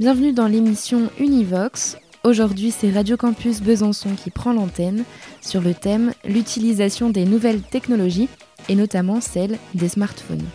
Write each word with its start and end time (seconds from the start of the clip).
Bienvenue 0.00 0.32
dans 0.32 0.46
l'émission 0.46 1.10
Univox. 1.18 1.98
Aujourd'hui, 2.24 2.70
c'est 2.70 2.90
Radio 2.90 3.18
Campus 3.18 3.60
Besançon 3.60 4.14
qui 4.16 4.30
prend 4.30 4.54
l'antenne 4.54 5.04
sur 5.42 5.60
le 5.60 5.74
thème 5.74 6.14
l'utilisation 6.24 7.10
des 7.10 7.26
nouvelles 7.26 7.60
technologies 7.60 8.30
et 8.70 8.76
notamment 8.76 9.20
celle 9.20 9.58
des 9.74 9.90
smartphones. 9.90 10.46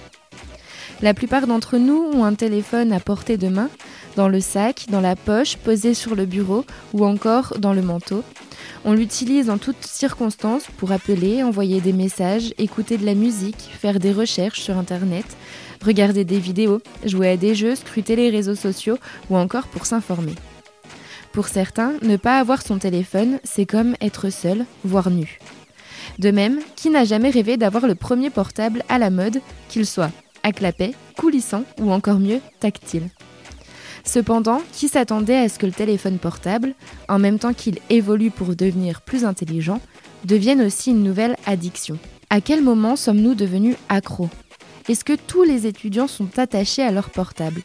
La 1.03 1.13
plupart 1.13 1.45
d'entre 1.45 1.77
nous 1.77 2.09
ont 2.11 2.25
un 2.25 2.33
téléphone 2.33 2.91
à 2.91 2.99
portée 2.99 3.37
de 3.37 3.47
main, 3.47 3.69
dans 4.15 4.29
le 4.29 4.39
sac, 4.39 4.87
dans 4.89 4.99
la 4.99 5.15
poche, 5.15 5.57
posé 5.57 5.93
sur 5.93 6.15
le 6.15 6.25
bureau 6.25 6.65
ou 6.93 7.05
encore 7.05 7.59
dans 7.59 7.73
le 7.73 7.83
manteau. 7.83 8.23
On 8.83 8.93
l'utilise 8.93 9.49
en 9.49 9.57
toutes 9.57 9.83
circonstances 9.83 10.67
pour 10.77 10.91
appeler, 10.91 11.43
envoyer 11.43 11.81
des 11.81 11.93
messages, 11.93 12.53
écouter 12.57 12.97
de 12.97 13.05
la 13.05 13.15
musique, 13.15 13.69
faire 13.79 13.99
des 13.99 14.11
recherches 14.11 14.61
sur 14.61 14.77
Internet, 14.77 15.25
regarder 15.83 16.23
des 16.23 16.39
vidéos, 16.39 16.81
jouer 17.03 17.29
à 17.29 17.37
des 17.37 17.55
jeux, 17.55 17.75
scruter 17.75 18.15
les 18.15 18.29
réseaux 18.29 18.55
sociaux 18.55 18.97
ou 19.29 19.37
encore 19.37 19.67
pour 19.67 19.85
s'informer. 19.85 20.35
Pour 21.31 21.47
certains, 21.47 21.93
ne 22.01 22.15
pas 22.15 22.39
avoir 22.39 22.61
son 22.61 22.77
téléphone, 22.77 23.39
c'est 23.43 23.65
comme 23.65 23.95
être 24.01 24.29
seul, 24.29 24.65
voire 24.83 25.09
nu. 25.09 25.39
De 26.19 26.31
même, 26.31 26.59
qui 26.75 26.89
n'a 26.89 27.03
jamais 27.03 27.29
rêvé 27.29 27.57
d'avoir 27.57 27.87
le 27.87 27.95
premier 27.95 28.29
portable 28.29 28.83
à 28.87 28.97
la 28.97 29.09
mode, 29.09 29.41
qu'il 29.67 29.85
soit 29.85 30.11
à 30.43 30.51
clapet, 30.51 30.93
coulissant 31.17 31.63
ou 31.79 31.91
encore 31.91 32.19
mieux, 32.19 32.39
tactile? 32.59 33.09
Cependant, 34.05 34.61
qui 34.71 34.87
s'attendait 34.87 35.35
à 35.35 35.49
ce 35.49 35.59
que 35.59 35.65
le 35.65 35.71
téléphone 35.71 36.19
portable, 36.19 36.75
en 37.09 37.19
même 37.19 37.39
temps 37.39 37.53
qu'il 37.53 37.79
évolue 37.89 38.31
pour 38.31 38.55
devenir 38.55 39.01
plus 39.01 39.25
intelligent, 39.25 39.81
devienne 40.23 40.61
aussi 40.61 40.91
une 40.91 41.03
nouvelle 41.03 41.35
addiction? 41.45 41.97
À 42.29 42.39
quel 42.39 42.61
moment 42.61 42.95
sommes-nous 42.95 43.33
devenus 43.33 43.75
accros? 43.89 44.29
Est-ce 44.87 45.03
que 45.03 45.13
tous 45.13 45.43
les 45.43 45.65
étudiants 45.65 46.07
sont 46.07 46.37
attachés 46.37 46.83
à 46.83 46.91
leur 46.91 47.09
portable? 47.09 47.61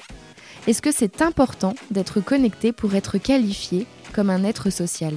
Est-ce 0.66 0.83
que 0.83 0.92
c'est 0.92 1.22
important 1.22 1.74
d'être 1.91 2.20
connecté 2.20 2.72
pour 2.72 2.94
être 2.94 3.18
qualifié 3.18 3.86
comme 4.12 4.30
un 4.30 4.44
être 4.44 4.70
social? 4.70 5.14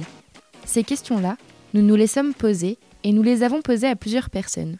Ces 0.66 0.84
questions-là, 0.84 1.36
nous 1.72 1.82
nous 1.82 1.96
les 1.96 2.06
sommes 2.06 2.34
posées 2.34 2.78
et 3.02 3.12
nous 3.12 3.22
les 3.22 3.42
avons 3.42 3.62
posées 3.62 3.88
à 3.88 3.96
plusieurs 3.96 4.30
personnes. 4.30 4.78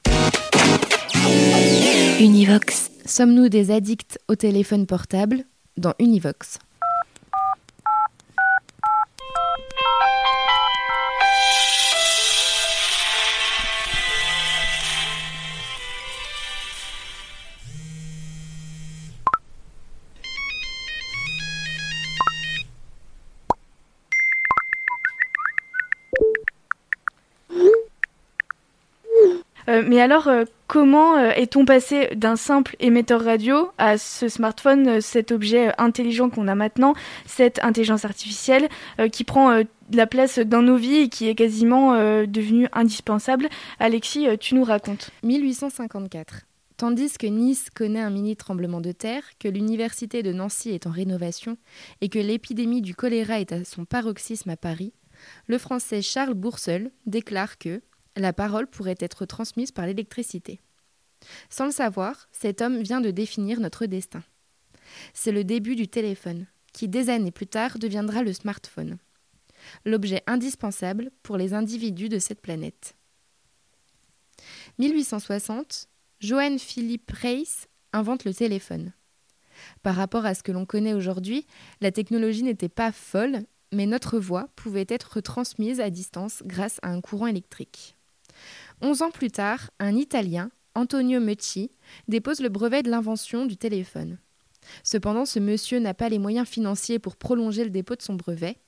Univox. 2.20 2.90
Sommes-nous 3.06 3.48
des 3.48 3.70
addicts 3.70 4.18
au 4.28 4.34
téléphone 4.34 4.86
portable? 4.86 5.44
Dans 5.76 5.94
Univox 5.98 6.58
mais 29.86 30.00
alors, 30.00 30.28
euh, 30.28 30.44
comment 30.66 31.16
euh, 31.16 31.30
est-on 31.30 31.64
passé 31.64 32.08
d'un 32.14 32.36
simple 32.36 32.76
émetteur 32.80 33.22
radio 33.22 33.70
à 33.78 33.98
ce 33.98 34.28
smartphone, 34.28 35.00
cet 35.00 35.32
objet 35.32 35.72
intelligent 35.78 36.30
qu'on 36.30 36.48
a 36.48 36.54
maintenant, 36.54 36.94
cette 37.26 37.62
intelligence 37.62 38.04
artificielle 38.04 38.68
qui 39.12 39.24
prend 39.24 39.62
la 39.92 40.06
place 40.06 40.38
dans 40.38 40.62
nos 40.62 40.76
vies 40.76 41.02
et 41.02 41.08
qui 41.08 41.28
est 41.28 41.34
quasiment 41.34 41.94
devenue 42.26 42.68
indispensable? 42.72 43.48
Alexis, 43.78 44.26
tu 44.38 44.54
nous 44.54 44.64
racontes. 44.64 45.10
1854. 45.22 46.42
Tandis 46.76 47.12
que 47.18 47.26
Nice 47.26 47.70
connaît 47.70 48.00
un 48.00 48.10
mini 48.10 48.36
tremblement 48.36 48.80
de 48.80 48.92
terre, 48.92 49.22
que 49.38 49.48
l'université 49.48 50.22
de 50.22 50.32
Nancy 50.32 50.70
est 50.70 50.86
en 50.86 50.90
rénovation 50.90 51.56
et 52.00 52.08
que 52.08 52.18
l'épidémie 52.18 52.82
du 52.82 52.94
choléra 52.94 53.40
est 53.40 53.52
à 53.52 53.64
son 53.64 53.84
paroxysme 53.84 54.50
à 54.50 54.56
Paris, 54.56 54.92
le 55.46 55.58
français 55.58 56.02
Charles 56.02 56.34
Bourseul 56.34 56.90
déclare 57.06 57.58
que, 57.58 57.80
la 58.16 58.32
parole 58.32 58.66
pourrait 58.66 58.96
être 58.98 59.26
transmise 59.26 59.72
par 59.72 59.86
l'électricité. 59.86 60.60
Sans 61.48 61.66
le 61.66 61.72
savoir, 61.72 62.28
cet 62.32 62.60
homme 62.60 62.80
vient 62.80 63.00
de 63.00 63.10
définir 63.10 63.60
notre 63.60 63.86
destin. 63.86 64.22
C'est 65.12 65.32
le 65.32 65.44
début 65.44 65.76
du 65.76 65.88
téléphone, 65.88 66.46
qui 66.72 66.88
des 66.88 67.08
années 67.10 67.30
plus 67.30 67.46
tard 67.46 67.78
deviendra 67.78 68.22
le 68.22 68.32
smartphone, 68.32 68.98
l'objet 69.84 70.22
indispensable 70.26 71.10
pour 71.22 71.36
les 71.36 71.54
individus 71.54 72.08
de 72.08 72.18
cette 72.18 72.40
planète. 72.40 72.94
1860, 74.78 75.88
Johann 76.20 76.58
Philipp 76.58 77.10
Reis 77.10 77.66
invente 77.92 78.24
le 78.24 78.34
téléphone. 78.34 78.92
Par 79.82 79.94
rapport 79.94 80.26
à 80.26 80.34
ce 80.34 80.42
que 80.42 80.52
l'on 80.52 80.66
connaît 80.66 80.94
aujourd'hui, 80.94 81.46
la 81.80 81.92
technologie 81.92 82.42
n'était 82.42 82.68
pas 82.68 82.92
folle, 82.92 83.44
mais 83.72 83.86
notre 83.86 84.18
voix 84.18 84.48
pouvait 84.56 84.86
être 84.88 85.20
transmise 85.20 85.80
à 85.80 85.90
distance 85.90 86.42
grâce 86.44 86.78
à 86.82 86.90
un 86.90 87.00
courant 87.00 87.26
électrique. 87.26 87.96
Onze 88.84 89.00
ans 89.00 89.10
plus 89.10 89.30
tard, 89.30 89.70
un 89.78 89.96
Italien, 89.96 90.50
Antonio 90.74 91.18
Mucci, 91.18 91.70
dépose 92.06 92.40
le 92.40 92.50
brevet 92.50 92.82
de 92.82 92.90
l'invention 92.90 93.46
du 93.46 93.56
téléphone. 93.56 94.18
Cependant, 94.82 95.24
ce 95.24 95.38
monsieur 95.38 95.78
n'a 95.78 95.94
pas 95.94 96.10
les 96.10 96.18
moyens 96.18 96.46
financiers 96.46 96.98
pour 96.98 97.16
prolonger 97.16 97.64
le 97.64 97.70
dépôt 97.70 97.96
de 97.96 98.02
son 98.02 98.12
brevet. 98.12 98.58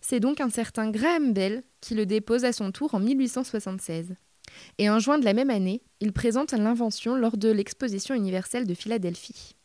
C'est 0.00 0.20
donc 0.20 0.40
un 0.40 0.48
certain 0.48 0.92
Graham 0.92 1.32
Bell 1.32 1.64
qui 1.80 1.96
le 1.96 2.06
dépose 2.06 2.44
à 2.44 2.52
son 2.52 2.70
tour 2.70 2.94
en 2.94 3.00
1876. 3.00 4.14
Et 4.78 4.88
en 4.88 5.00
juin 5.00 5.18
de 5.18 5.24
la 5.24 5.34
même 5.34 5.50
année, 5.50 5.82
il 5.98 6.12
présente 6.12 6.52
l'invention 6.52 7.16
lors 7.16 7.36
de 7.36 7.48
l'exposition 7.48 8.14
universelle 8.14 8.68
de 8.68 8.74
Philadelphie. 8.74 9.56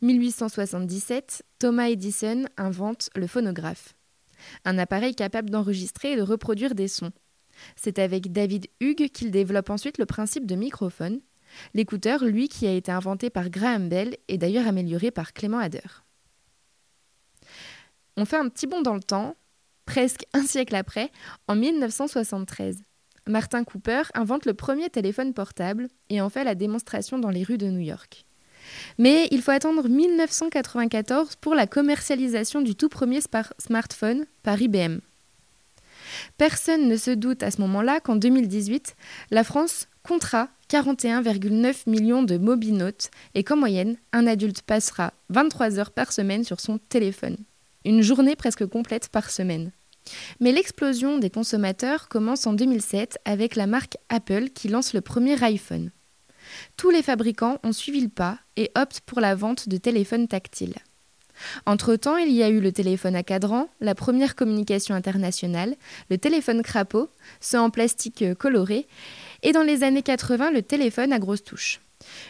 1877, 0.00 1.44
Thomas 1.58 1.90
Edison 1.90 2.46
invente 2.56 3.10
le 3.14 3.26
phonographe, 3.26 3.92
un 4.64 4.78
appareil 4.78 5.14
capable 5.14 5.50
d'enregistrer 5.50 6.12
et 6.12 6.16
de 6.16 6.22
reproduire 6.22 6.74
des 6.74 6.88
sons. 6.88 7.12
C'est 7.76 7.98
avec 7.98 8.32
David 8.32 8.66
Hughes 8.80 9.10
qu'il 9.10 9.30
développe 9.30 9.70
ensuite 9.70 9.98
le 9.98 10.06
principe 10.06 10.46
de 10.46 10.54
microphone, 10.54 11.20
l'écouteur, 11.74 12.24
lui, 12.24 12.48
qui 12.48 12.66
a 12.66 12.72
été 12.72 12.92
inventé 12.92 13.30
par 13.30 13.50
Graham 13.50 13.88
Bell 13.88 14.16
et 14.28 14.38
d'ailleurs 14.38 14.66
amélioré 14.66 15.10
par 15.10 15.32
Clément 15.32 15.58
Ader. 15.58 15.80
On 18.16 18.24
fait 18.24 18.36
un 18.36 18.48
petit 18.48 18.66
bond 18.66 18.82
dans 18.82 18.94
le 18.94 19.02
temps, 19.02 19.36
presque 19.86 20.24
un 20.32 20.42
siècle 20.42 20.74
après, 20.74 21.10
en 21.46 21.54
1973. 21.54 22.82
Martin 23.28 23.62
Cooper 23.64 24.02
invente 24.14 24.46
le 24.46 24.54
premier 24.54 24.88
téléphone 24.88 25.34
portable 25.34 25.88
et 26.08 26.20
en 26.20 26.30
fait 26.30 26.44
la 26.44 26.54
démonstration 26.54 27.18
dans 27.18 27.30
les 27.30 27.44
rues 27.44 27.58
de 27.58 27.68
New 27.68 27.80
York. 27.80 28.24
Mais 28.98 29.28
il 29.30 29.42
faut 29.42 29.50
attendre 29.50 29.88
1994 29.88 31.36
pour 31.36 31.54
la 31.54 31.66
commercialisation 31.66 32.60
du 32.60 32.74
tout 32.74 32.88
premier 32.88 33.20
smartphone 33.58 34.26
par 34.42 34.60
IBM. 34.60 35.00
Personne 36.36 36.88
ne 36.88 36.96
se 36.96 37.10
doute 37.10 37.42
à 37.42 37.50
ce 37.50 37.60
moment-là 37.60 38.00
qu'en 38.00 38.16
2018, 38.16 38.96
la 39.30 39.44
France 39.44 39.88
comptera 40.02 40.48
41,9 40.70 41.88
millions 41.88 42.22
de 42.22 42.36
mobinotes 42.36 43.10
et 43.34 43.44
qu'en 43.44 43.56
moyenne, 43.56 43.96
un 44.12 44.26
adulte 44.26 44.62
passera 44.62 45.12
23 45.30 45.78
heures 45.78 45.90
par 45.90 46.12
semaine 46.12 46.44
sur 46.44 46.60
son 46.60 46.78
téléphone. 46.78 47.36
Une 47.84 48.02
journée 48.02 48.36
presque 48.36 48.66
complète 48.66 49.08
par 49.08 49.30
semaine. 49.30 49.72
Mais 50.40 50.52
l'explosion 50.52 51.18
des 51.18 51.30
consommateurs 51.30 52.08
commence 52.08 52.46
en 52.46 52.52
2007 52.52 53.18
avec 53.24 53.56
la 53.56 53.66
marque 53.66 53.96
Apple 54.08 54.50
qui 54.50 54.68
lance 54.68 54.94
le 54.94 55.00
premier 55.00 55.42
iPhone. 55.42 55.90
Tous 56.76 56.90
les 56.90 57.02
fabricants 57.02 57.58
ont 57.62 57.72
suivi 57.72 58.00
le 58.00 58.08
pas 58.08 58.38
et 58.56 58.70
optent 58.74 59.00
pour 59.00 59.20
la 59.20 59.34
vente 59.34 59.68
de 59.68 59.76
téléphones 59.76 60.28
tactiles. 60.28 60.76
Entre-temps, 61.66 62.16
il 62.16 62.32
y 62.32 62.42
a 62.42 62.48
eu 62.48 62.60
le 62.60 62.72
téléphone 62.72 63.16
à 63.16 63.22
cadran, 63.22 63.68
la 63.80 63.94
première 63.94 64.36
communication 64.36 64.94
internationale, 64.94 65.76
le 66.10 66.18
téléphone 66.18 66.62
crapaud, 66.62 67.08
ceux 67.40 67.58
en 67.58 67.70
plastique 67.70 68.24
coloré, 68.34 68.86
et 69.42 69.52
dans 69.52 69.62
les 69.62 69.82
années 69.82 70.02
80, 70.02 70.50
le 70.50 70.62
téléphone 70.62 71.12
à 71.12 71.18
grosse 71.18 71.44
touche. 71.44 71.80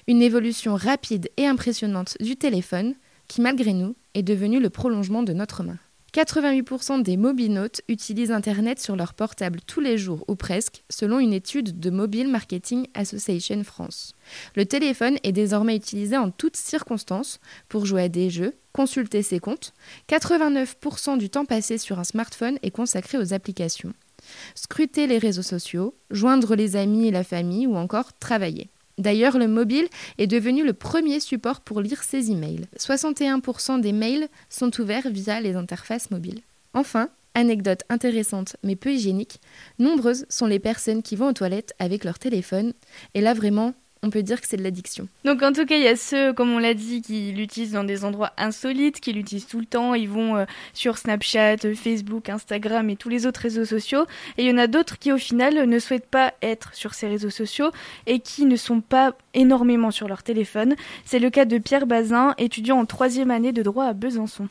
Une 0.06 0.22
évolution 0.22 0.76
rapide 0.76 1.30
et 1.36 1.46
impressionnante 1.46 2.16
du 2.20 2.36
téléphone 2.36 2.94
qui, 3.28 3.40
malgré 3.40 3.72
nous, 3.72 3.94
est 4.14 4.22
devenu 4.22 4.60
le 4.60 4.70
prolongement 4.70 5.22
de 5.22 5.32
notre 5.32 5.62
main. 5.62 5.78
88% 6.14 7.02
des 7.02 7.18
mobinautes 7.18 7.82
utilisent 7.86 8.30
Internet 8.30 8.80
sur 8.80 8.96
leur 8.96 9.12
portable 9.12 9.60
tous 9.66 9.80
les 9.80 9.98
jours 9.98 10.24
ou 10.26 10.36
presque, 10.36 10.82
selon 10.88 11.18
une 11.18 11.34
étude 11.34 11.78
de 11.78 11.90
Mobile 11.90 12.28
Marketing 12.28 12.86
Association 12.94 13.62
France. 13.62 14.14
Le 14.56 14.64
téléphone 14.64 15.18
est 15.22 15.32
désormais 15.32 15.76
utilisé 15.76 16.16
en 16.16 16.30
toutes 16.30 16.56
circonstances 16.56 17.40
pour 17.68 17.84
jouer 17.84 18.04
à 18.04 18.08
des 18.08 18.30
jeux, 18.30 18.54
consulter 18.72 19.22
ses 19.22 19.38
comptes. 19.38 19.74
89% 20.08 21.18
du 21.18 21.28
temps 21.28 21.44
passé 21.44 21.76
sur 21.76 21.98
un 21.98 22.04
smartphone 22.04 22.58
est 22.62 22.70
consacré 22.70 23.18
aux 23.18 23.34
applications. 23.34 23.92
Scruter 24.54 25.06
les 25.06 25.18
réseaux 25.18 25.42
sociaux, 25.42 25.94
joindre 26.10 26.54
les 26.54 26.76
amis 26.76 27.06
et 27.06 27.10
la 27.10 27.24
famille 27.24 27.66
ou 27.66 27.76
encore 27.76 28.12
travailler. 28.18 28.70
D'ailleurs, 28.98 29.38
le 29.38 29.48
mobile 29.48 29.88
est 30.18 30.26
devenu 30.26 30.64
le 30.64 30.72
premier 30.72 31.20
support 31.20 31.60
pour 31.60 31.80
lire 31.80 32.02
ses 32.02 32.30
emails. 32.30 32.66
61% 32.78 33.80
des 33.80 33.92
mails 33.92 34.28
sont 34.50 34.70
ouverts 34.80 35.08
via 35.10 35.40
les 35.40 35.54
interfaces 35.54 36.10
mobiles. 36.10 36.40
Enfin, 36.74 37.08
anecdote 37.34 37.82
intéressante 37.88 38.56
mais 38.64 38.76
peu 38.76 38.92
hygiénique, 38.92 39.40
nombreuses 39.78 40.26
sont 40.28 40.46
les 40.46 40.58
personnes 40.58 41.02
qui 41.02 41.16
vont 41.16 41.28
aux 41.28 41.32
toilettes 41.32 41.74
avec 41.78 42.04
leur 42.04 42.18
téléphone. 42.18 42.72
Et 43.14 43.20
là, 43.20 43.34
vraiment, 43.34 43.74
on 44.02 44.10
peut 44.10 44.22
dire 44.22 44.40
que 44.40 44.46
c'est 44.46 44.56
de 44.56 44.62
l'addiction. 44.62 45.08
Donc 45.24 45.42
en 45.42 45.52
tout 45.52 45.66
cas, 45.66 45.76
il 45.76 45.82
y 45.82 45.88
a 45.88 45.96
ceux, 45.96 46.32
comme 46.32 46.50
on 46.50 46.58
l'a 46.58 46.74
dit, 46.74 47.02
qui 47.02 47.32
l'utilisent 47.32 47.72
dans 47.72 47.84
des 47.84 48.04
endroits 48.04 48.32
insolites, 48.36 49.00
qui 49.00 49.12
l'utilisent 49.12 49.46
tout 49.46 49.60
le 49.60 49.66
temps. 49.66 49.94
Ils 49.94 50.08
vont 50.08 50.36
euh, 50.36 50.44
sur 50.72 50.98
Snapchat, 50.98 51.56
Facebook, 51.74 52.28
Instagram 52.28 52.90
et 52.90 52.96
tous 52.96 53.08
les 53.08 53.26
autres 53.26 53.40
réseaux 53.40 53.64
sociaux. 53.64 54.06
Et 54.36 54.44
il 54.44 54.48
y 54.48 54.52
en 54.52 54.58
a 54.58 54.66
d'autres 54.66 54.98
qui, 54.98 55.12
au 55.12 55.18
final, 55.18 55.66
ne 55.68 55.78
souhaitent 55.78 56.06
pas 56.06 56.34
être 56.42 56.74
sur 56.74 56.94
ces 56.94 57.08
réseaux 57.08 57.30
sociaux 57.30 57.70
et 58.06 58.20
qui 58.20 58.44
ne 58.44 58.56
sont 58.56 58.80
pas 58.80 59.14
énormément 59.34 59.90
sur 59.90 60.08
leur 60.08 60.22
téléphone. 60.22 60.76
C'est 61.04 61.18
le 61.18 61.30
cas 61.30 61.44
de 61.44 61.58
Pierre 61.58 61.86
Bazin, 61.86 62.34
étudiant 62.38 62.78
en 62.78 62.86
troisième 62.86 63.30
année 63.30 63.52
de 63.52 63.62
droit 63.62 63.86
à 63.86 63.92
Besançon. 63.92 64.48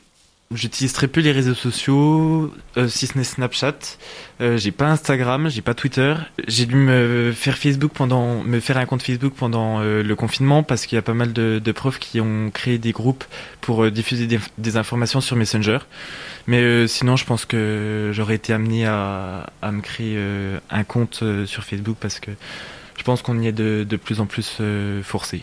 J'utilise 0.54 0.94
très 0.94 1.08
peu 1.08 1.20
les 1.20 1.30
réseaux 1.30 1.52
sociaux, 1.52 2.54
euh, 2.78 2.88
si 2.88 3.06
ce 3.06 3.18
n'est 3.18 3.24
Snapchat. 3.24 3.98
Euh, 4.40 4.56
j'ai 4.56 4.72
pas 4.72 4.86
Instagram, 4.86 5.50
j'ai 5.50 5.60
pas 5.60 5.74
Twitter. 5.74 6.14
J'ai 6.46 6.64
dû 6.64 6.74
me 6.74 7.32
faire 7.32 7.58
Facebook 7.58 7.92
pendant, 7.92 8.42
me 8.42 8.58
faire 8.58 8.78
un 8.78 8.86
compte 8.86 9.02
Facebook 9.02 9.34
pendant 9.36 9.80
euh, 9.80 10.02
le 10.02 10.16
confinement 10.16 10.62
parce 10.62 10.86
qu'il 10.86 10.96
y 10.96 10.98
a 10.98 11.02
pas 11.02 11.12
mal 11.12 11.34
de, 11.34 11.60
de, 11.62 11.72
profs 11.72 11.98
qui 11.98 12.18
ont 12.22 12.50
créé 12.50 12.78
des 12.78 12.92
groupes 12.92 13.24
pour 13.60 13.84
euh, 13.84 13.90
diffuser 13.90 14.26
des, 14.26 14.40
des, 14.56 14.78
informations 14.78 15.20
sur 15.20 15.36
Messenger. 15.36 15.80
Mais 16.46 16.60
euh, 16.62 16.86
sinon, 16.86 17.16
je 17.16 17.26
pense 17.26 17.44
que 17.44 18.10
j'aurais 18.14 18.36
été 18.36 18.54
amené 18.54 18.86
à, 18.86 19.50
à 19.60 19.70
me 19.70 19.82
créer 19.82 20.18
un 20.70 20.84
compte 20.84 21.22
sur 21.44 21.62
Facebook 21.62 21.98
parce 22.00 22.20
que 22.20 22.30
je 22.96 23.02
pense 23.02 23.20
qu'on 23.20 23.38
y 23.38 23.48
est 23.48 23.52
de, 23.52 23.84
de 23.86 23.96
plus 23.98 24.18
en 24.20 24.24
plus 24.24 24.62
forcé. 25.02 25.42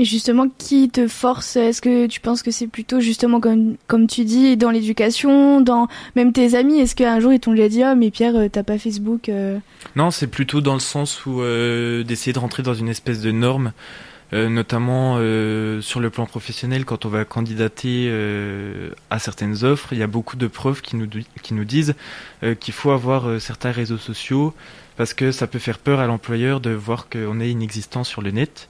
Et 0.00 0.06
justement, 0.06 0.46
qui 0.56 0.88
te 0.88 1.06
force? 1.08 1.56
Est-ce 1.56 1.82
que 1.82 2.06
tu 2.06 2.20
penses 2.20 2.42
que 2.42 2.50
c'est 2.50 2.68
plutôt 2.68 3.00
justement 3.00 3.38
comme, 3.38 3.76
comme 3.86 4.06
tu 4.06 4.24
dis, 4.24 4.56
dans 4.56 4.70
l'éducation, 4.70 5.60
dans 5.60 5.88
même 6.16 6.32
tes 6.32 6.54
amis? 6.54 6.80
Est-ce 6.80 6.96
qu'un 6.96 7.20
jour 7.20 7.34
ils 7.34 7.38
t'ont 7.38 7.52
déjà 7.52 7.68
dit, 7.68 7.82
ah 7.82 7.94
mais 7.94 8.10
Pierre, 8.10 8.34
euh, 8.34 8.48
t'as 8.50 8.62
pas 8.62 8.78
Facebook 8.78 9.28
euh... 9.28 9.58
Non, 9.96 10.10
c'est 10.10 10.26
plutôt 10.26 10.62
dans 10.62 10.72
le 10.72 10.80
sens 10.80 11.26
où 11.26 11.42
euh, 11.42 12.02
d'essayer 12.02 12.32
de 12.32 12.38
rentrer 12.38 12.62
dans 12.62 12.72
une 12.72 12.88
espèce 12.88 13.20
de 13.20 13.30
norme, 13.30 13.72
notamment 14.32 15.16
sur 15.82 16.00
le 16.00 16.08
plan 16.08 16.24
professionnel, 16.24 16.86
quand 16.86 17.04
on 17.04 17.10
va 17.10 17.26
candidater 17.26 18.10
à 19.10 19.18
certaines 19.18 19.64
offres, 19.64 19.92
il 19.92 19.98
y 19.98 20.04
a 20.04 20.06
beaucoup 20.06 20.36
de 20.36 20.46
preuves 20.46 20.82
qui 20.82 20.94
nous, 20.94 21.08
qui 21.42 21.52
nous 21.52 21.64
disent 21.64 21.94
qu'il 22.60 22.72
faut 22.72 22.92
avoir 22.92 23.40
certains 23.40 23.72
réseaux 23.72 23.98
sociaux 23.98 24.54
parce 24.96 25.14
que 25.14 25.32
ça 25.32 25.48
peut 25.48 25.58
faire 25.58 25.78
peur 25.78 25.98
à 25.98 26.06
l'employeur 26.06 26.60
de 26.60 26.70
voir 26.70 27.08
qu'on 27.10 27.40
est 27.40 27.50
inexistant 27.50 28.04
sur 28.04 28.22
le 28.22 28.30
net. 28.30 28.68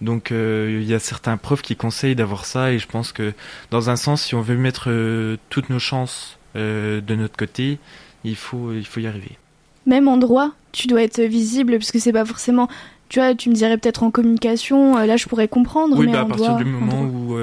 Donc 0.00 0.32
euh, 0.32 0.80
il 0.82 0.88
y 0.88 0.94
a 0.94 0.98
certains 0.98 1.36
profs 1.36 1.62
qui 1.62 1.76
conseillent 1.76 2.16
d'avoir 2.16 2.44
ça 2.44 2.72
et 2.72 2.78
je 2.78 2.86
pense 2.86 3.12
que 3.12 3.32
dans 3.70 3.90
un 3.90 3.96
sens, 3.96 4.22
si 4.22 4.34
on 4.34 4.40
veut 4.40 4.56
mettre 4.56 4.86
euh, 4.88 5.36
toutes 5.50 5.70
nos 5.70 5.78
chances 5.78 6.38
euh, 6.56 7.00
de 7.00 7.14
notre 7.14 7.36
côté, 7.36 7.78
il 8.24 8.36
faut, 8.36 8.72
il 8.72 8.86
faut 8.86 9.00
y 9.00 9.06
arriver. 9.06 9.38
Même 9.86 10.08
en 10.08 10.16
droit, 10.16 10.50
tu 10.72 10.86
dois 10.86 11.02
être 11.02 11.20
visible 11.20 11.78
parce 11.78 11.92
que 11.92 11.98
c'est 11.98 12.12
pas 12.12 12.24
forcément. 12.24 12.68
Tu 13.08 13.20
vois, 13.20 13.34
tu 13.34 13.50
me 13.50 13.54
dirais 13.54 13.76
peut-être 13.76 14.02
en 14.02 14.10
communication, 14.10 14.96
là 14.96 15.16
je 15.16 15.26
pourrais 15.26 15.46
comprendre. 15.46 15.96
Oui, 15.98 16.06
mais 16.06 16.12
bah, 16.12 16.22
à 16.22 16.24
partir 16.24 16.56
du 16.56 16.64
moment 16.64 17.02
où 17.02 17.36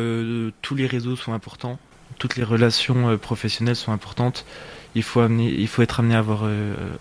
tous 0.61 0.75
les 0.75 0.87
réseaux 0.87 1.15
sont 1.15 1.33
importants, 1.33 1.77
toutes 2.17 2.35
les 2.35 2.43
relations 2.43 3.17
professionnelles 3.17 3.75
sont 3.75 3.91
importantes, 3.91 4.45
il 4.95 5.03
faut, 5.03 5.21
amener, 5.21 5.47
il 5.47 5.67
faut 5.67 5.83
être 5.83 5.99
amené 5.99 6.15
à 6.15 6.19
avoir, 6.19 6.45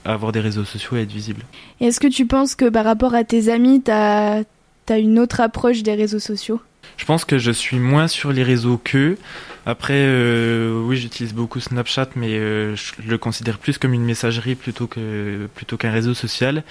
à 0.04 0.12
avoir 0.12 0.32
des 0.32 0.40
réseaux 0.40 0.64
sociaux 0.64 0.98
et 0.98 1.02
être 1.02 1.10
visible. 1.10 1.42
Et 1.80 1.86
est-ce 1.86 2.00
que 2.00 2.06
tu 2.06 2.26
penses 2.26 2.54
que 2.54 2.68
par 2.68 2.84
rapport 2.84 3.14
à 3.14 3.24
tes 3.24 3.50
amis, 3.50 3.82
tu 3.82 3.90
as, 3.90 4.44
as, 4.92 4.98
une 4.98 5.18
autre 5.18 5.40
approche 5.40 5.82
des 5.82 5.94
réseaux 5.94 6.18
sociaux 6.18 6.60
Je 6.96 7.04
pense 7.04 7.24
que 7.24 7.38
je 7.38 7.50
suis 7.50 7.78
moins 7.78 8.08
sur 8.08 8.32
les 8.32 8.42
réseaux 8.42 8.78
qu'eux. 8.78 9.16
Après, 9.66 9.94
euh, 9.96 10.82
oui, 10.82 10.96
j'utilise 10.96 11.34
beaucoup 11.34 11.60
Snapchat, 11.60 12.08
mais 12.16 12.38
euh, 12.38 12.74
je 12.76 12.92
le 13.06 13.18
considère 13.18 13.58
plus 13.58 13.78
comme 13.78 13.92
une 13.92 14.04
messagerie 14.04 14.54
plutôt 14.54 14.86
que 14.86 15.48
plutôt 15.54 15.76
qu'un 15.76 15.92
réseau 15.92 16.14
social. 16.14 16.64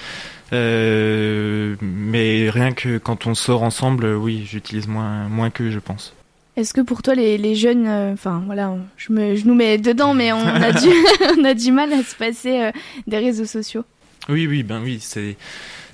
Euh, 0.53 1.75
mais 1.81 2.49
rien 2.49 2.71
que 2.73 2.97
quand 2.97 3.27
on 3.27 3.35
sort 3.35 3.63
ensemble, 3.63 4.05
oui, 4.05 4.47
j'utilise 4.49 4.87
moins 4.87 5.29
moins 5.29 5.49
qu'eux, 5.51 5.69
je 5.69 5.79
pense. 5.79 6.13
Est-ce 6.59 6.73
que 6.73 6.81
pour 6.81 7.01
toi, 7.01 7.15
les, 7.15 7.37
les 7.37 7.55
jeunes, 7.55 7.87
enfin 7.87 8.39
euh, 8.41 8.45
voilà, 8.45 8.75
je, 8.97 9.13
me, 9.13 9.37
je 9.37 9.45
nous 9.45 9.55
mets 9.55 9.77
dedans, 9.77 10.13
mais 10.13 10.33
on 10.33 10.45
a, 10.45 10.71
du, 10.81 10.89
on 11.37 11.45
a 11.45 11.53
du 11.53 11.71
mal 11.71 11.93
à 11.93 12.03
se 12.03 12.15
passer 12.15 12.63
euh, 12.63 12.71
des 13.07 13.17
réseaux 13.17 13.45
sociaux? 13.45 13.85
Oui, 14.27 14.45
oui, 14.45 14.63
ben 14.63 14.81
oui, 14.83 14.99
c'est 14.99 15.37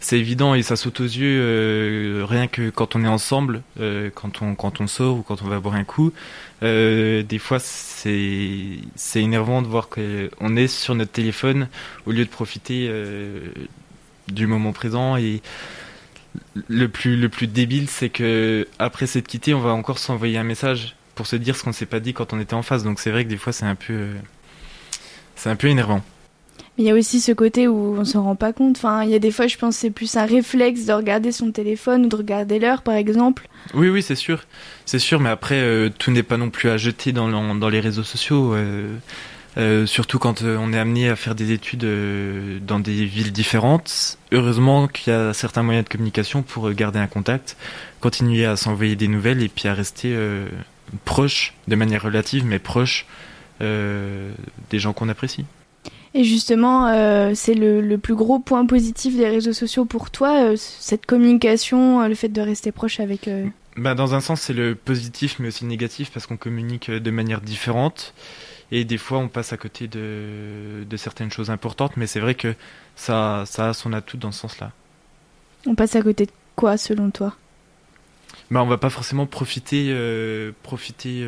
c'est 0.06 0.20
évident 0.20 0.54
et 0.54 0.62
ça 0.62 0.76
saute 0.76 1.00
aux 1.00 1.04
yeux 1.04 1.42
euh, 1.42 2.26
rien 2.30 2.46
que 2.46 2.70
quand 2.70 2.96
on 2.96 3.04
est 3.04 3.08
ensemble, 3.08 3.64
euh, 3.80 4.12
quand 4.14 4.44
on 4.44 4.54
quand 4.54 4.80
on 4.80 4.86
sort 4.86 5.18
ou 5.18 5.22
quand 5.24 5.42
on 5.42 5.48
va 5.48 5.60
boire 5.60 5.74
un 5.74 5.84
coup. 5.84 6.14
Euh, 6.62 7.24
des 7.24 7.40
fois, 7.40 7.58
c'est 7.58 8.78
c'est 8.96 9.24
énervant 9.24 9.64
de 9.64 9.68
voir 9.68 9.90
qu'on 9.90 10.56
est 10.58 10.68
sur 10.68 10.94
notre 10.94 11.12
téléphone 11.12 11.70
au 12.06 12.12
lieu 12.12 12.24
de 12.24 12.30
profiter 12.30 12.88
du 14.28 14.46
moment 14.46 14.74
présent 14.74 15.18
et 15.18 15.42
le 16.68 16.88
plus 16.88 17.18
le 17.18 17.30
plus 17.30 17.48
débile, 17.48 17.90
c'est 17.90 18.10
que 18.10 18.68
après 18.78 19.08
s'être 19.08 19.28
quitté, 19.28 19.56
on 19.56 19.60
va 19.60 19.72
encore 19.72 19.98
s'envoyer 19.98 20.38
un 20.38 20.44
message 20.44 20.96
pour 21.16 21.26
se 21.26 21.36
dire 21.36 21.56
ce 21.56 21.64
qu'on 21.64 21.74
s'est 21.74 21.88
pas 21.88 22.00
dit 22.00 22.14
quand 22.14 22.32
on 22.32 22.40
était 22.40 22.54
en 22.54 22.62
face. 22.62 22.84
Donc 22.84 23.00
c'est 23.00 23.10
vrai 23.10 23.24
que 23.26 23.30
des 23.30 23.38
fois 23.38 23.54
c'est 23.54 23.66
un 23.66 23.76
peu 23.76 24.10
c'est 25.36 25.50
un 25.50 25.56
peu 25.56 25.68
énervant. 25.68 26.04
Mais 26.78 26.84
il 26.84 26.88
y 26.88 26.92
a 26.92 26.94
aussi 26.94 27.22
ce 27.22 27.32
côté 27.32 27.68
où 27.68 27.96
on 27.98 28.04
s'en 28.04 28.24
rend 28.24 28.36
pas 28.36 28.52
compte. 28.52 28.76
Enfin, 28.78 29.04
il 29.04 29.10
y 29.10 29.16
a 29.16 29.20
des 29.20 29.32
fois, 29.32 29.48
je 29.48 29.58
pense, 29.58 29.78
c'est 29.78 29.92
plus 29.92 30.18
un 30.18 30.26
réflexe 30.26 30.86
de 30.86 30.94
regarder 30.94 31.32
son 31.32 31.52
téléphone 31.52 32.06
ou 32.06 32.10
de 32.10 32.16
regarder 32.16 32.60
l'heure, 32.60 32.82
par 32.82 32.96
exemple. 32.96 33.48
Oui, 33.74 33.88
oui, 33.88 34.02
c'est 34.02 34.16
sûr, 34.16 34.44
c'est 34.86 35.00
sûr. 35.00 35.22
Mais 35.22 35.30
après, 35.30 35.56
euh, 35.56 35.90
tout 35.98 36.12
n'est 36.12 36.24
pas 36.24 36.38
non 36.38 36.50
plus 36.50 36.70
à 36.70 36.78
jeter 36.78 37.14
dans, 37.14 37.56
dans 37.56 37.70
les 37.70 37.80
réseaux 37.80 38.04
sociaux. 38.04 38.54
Euh, 38.54 38.98
euh, 39.58 39.86
surtout 39.86 40.20
quand 40.20 40.42
on 40.42 40.74
est 40.74 40.78
amené 40.78 41.08
à 41.08 41.16
faire 41.16 41.34
des 41.34 41.54
études 41.54 41.88
dans 42.66 42.80
des 42.80 43.06
villes 43.06 43.32
différentes. 43.32 44.18
Heureusement 44.34 44.90
qu'il 44.90 45.14
y 45.14 45.16
a 45.16 45.32
certains 45.32 45.64
moyens 45.64 45.86
de 45.86 45.90
communication 45.90 46.42
pour 46.42 46.70
garder 46.72 47.00
un 47.00 47.08
contact, 47.08 47.56
continuer 48.02 48.46
à 48.46 48.58
s'envoyer 48.58 48.98
des 48.98 49.08
nouvelles 49.08 49.42
et 49.42 49.48
puis 49.48 49.70
à 49.70 49.74
rester 49.74 50.14
proche, 51.06 51.54
de 51.70 51.76
manière 51.78 52.02
relative, 52.04 52.44
mais 52.46 52.60
proche 52.60 53.06
des 53.62 54.80
gens 54.80 54.92
qu'on 54.92 55.08
apprécie. 55.08 55.46
Et 56.18 56.24
justement, 56.24 56.88
euh, 56.88 57.34
c'est 57.36 57.54
le, 57.54 57.82
le, 57.82 57.98
plus 57.98 58.16
gros 58.16 58.40
point 58.40 58.66
positif 58.66 59.18
des 59.18 59.28
réseaux 59.28 59.52
sociaux 59.52 59.84
pour 59.84 60.12
toi, 60.12 60.46
euh, 60.46 60.56
cette 60.56 61.06
communication, 61.06 62.02
euh, 62.02 62.08
le 62.08 62.16
fait 62.16 62.30
de 62.30 62.40
rester 62.40 62.72
proche 62.72 63.02
avec... 63.02 63.30
Bah, 63.76 63.96
dans 63.96 64.16
un 64.16 64.22
sens, 64.22 64.40
c'est 64.40 64.54
le 64.54 64.76
positif, 64.76 65.40
mais 65.40 65.50
aussi 65.50 65.66
le 65.66 65.70
négatif, 65.70 66.12
parce 66.12 66.26
qu'on 66.26 66.38
communique 66.38 66.90
de 66.90 67.12
manière 67.12 67.42
différente. 67.42 68.14
Et 68.72 68.86
des 68.86 68.98
fois, 68.98 69.18
on 69.18 69.28
passe 69.28 69.52
à 69.52 69.58
côté 69.58 69.90
de, 69.90 70.86
de 70.90 70.98
certaines 70.98 71.32
choses 71.32 71.50
importantes, 71.50 71.98
mais 71.98 72.08
c'est 72.08 72.22
vrai 72.22 72.34
que 72.34 72.56
ça, 72.96 73.44
ça 73.46 73.68
a 73.68 73.74
son 73.74 73.92
atout 73.92 74.16
dans 74.16 74.32
ce 74.32 74.40
sens-là. 74.40 74.72
On 75.68 75.76
passe 75.76 75.98
à 75.98 76.02
côté 76.02 76.28
de 76.28 76.32
quoi, 76.56 76.78
selon 76.78 77.12
toi? 77.12 77.36
Bah, 78.52 78.64
On 78.64 78.68
va 78.68 78.78
pas 78.78 78.90
forcément 78.90 79.26
profiter... 79.26 79.94
profiter 80.64 81.28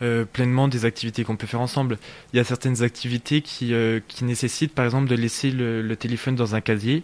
euh, 0.00 0.24
pleinement 0.24 0.68
des 0.68 0.84
activités 0.84 1.24
qu'on 1.24 1.34
peut 1.34 1.48
faire 1.48 1.60
ensemble. 1.60 1.98
Il 2.32 2.36
y 2.36 2.40
a 2.40 2.44
certaines 2.44 2.84
activités 2.84 3.42
qui, 3.42 3.74
euh, 3.74 3.98
qui 4.06 4.24
nécessitent 4.24 4.72
par 4.72 4.84
exemple 4.84 5.08
de 5.08 5.16
laisser 5.16 5.50
le, 5.50 5.96
téléphone 5.96 6.36
dans 6.36 6.54
un 6.54 6.60
casier 6.60 7.02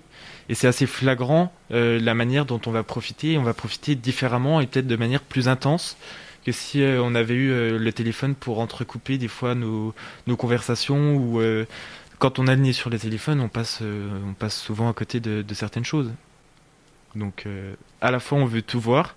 et 0.49 0.55
c'est 0.55 0.69
assez 0.69 0.87
flagrant 0.87 1.53
euh, 1.73 1.99
la 1.99 2.15
manière 2.15 2.47
dont 2.47 2.61
on 2.67 2.71
va 2.71 2.85
profiter. 2.85 3.37
On 3.37 3.43
va 3.43 3.53
profiter 3.53 3.97
différemment 3.97 4.61
et 4.61 4.69
peut-être 4.69 4.87
de 4.87 4.95
manière 4.95 5.23
plus 5.23 5.49
intense 5.49 5.97
que 6.47 6.53
si 6.53 6.83
on 6.83 7.15
avait 7.15 7.35
eu 7.35 7.79
le 7.79 7.93
téléphone 7.93 8.35
pour 8.35 8.61
entrecouper 8.61 9.17
des 9.17 9.29
fois 9.29 9.55
nos, 9.55 9.95
nos 10.27 10.37
conversations 10.37 11.17
ou 11.17 11.41
quand 12.19 12.39
on 12.39 12.47
a 12.49 12.55
le 12.55 12.61
nez 12.61 12.75
sur 12.75 12.91
le 12.91 12.99
téléphone, 12.99 13.41
on 13.41 13.49
passe, 13.49 13.81
on 13.81 14.35
passe 14.35 14.55
souvent 14.61 14.91
à 14.91 14.93
côté 14.93 15.21
de 15.21 15.55
certaines 15.55 15.87
choses. 15.87 16.13
Donc 17.17 17.47
à 18.03 18.11
la 18.11 18.21
fois 18.21 18.37
on 18.37 18.45
veut 18.45 18.61
tout 18.61 18.79
voir, 18.79 19.17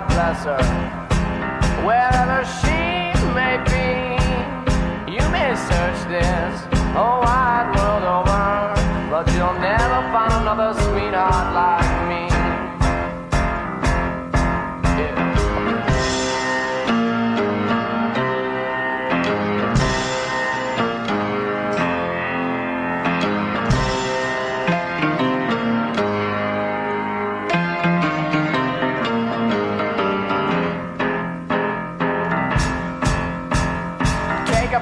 God 0.00 0.08
bless 0.08 0.44
her. 0.44 0.62
Wherever 1.84 2.44
she 2.60 3.12
may 3.34 3.56
be, 3.68 5.12
you 5.12 5.24
may 5.30 5.54
search 5.54 6.08
this 6.08 6.60
whole 6.94 7.20
wide 7.20 7.72
world 7.76 8.04
over, 8.04 9.10
but 9.10 9.26
you'll 9.34 9.60
never 9.60 10.00
find 10.12 10.32
another 10.32 10.72
sweetheart 10.80 11.54
like 11.54 11.89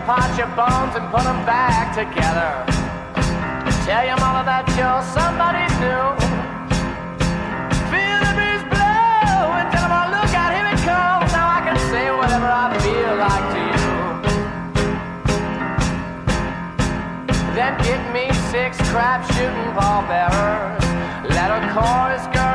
apart 0.08 0.38
your 0.38 0.48
bones 0.56 0.96
and 0.96 1.04
put 1.12 1.22
them 1.22 1.44
back 1.44 1.92
together. 1.92 2.64
Tell 3.84 4.06
your 4.08 4.16
mother 4.16 4.40
that 4.48 4.64
you're 4.72 5.04
somebody 5.12 5.68
new. 5.84 6.16
Feel 7.92 8.16
the 8.24 8.32
breeze 8.32 8.64
blow 8.72 9.52
and 9.52 9.68
tell 9.68 9.84
them, 9.84 9.92
oh, 9.92 10.08
look 10.08 10.32
out, 10.32 10.56
here 10.56 10.64
it 10.64 10.80
comes. 10.80 11.28
Now 11.36 11.52
I 11.52 11.60
can 11.60 11.76
say 11.92 12.08
whatever 12.08 12.48
I 12.48 12.72
feel 12.80 13.20
like 13.20 13.52
to 13.52 13.60
you. 13.68 13.92
Then 17.52 17.76
give 17.84 18.00
me 18.08 18.32
six 18.48 18.80
crap 18.88 19.28
shooting 19.36 19.72
pallbearers. 19.76 20.88
Let 21.36 21.52
a 21.52 21.60
chorus 21.76 22.24
girl 22.32 22.47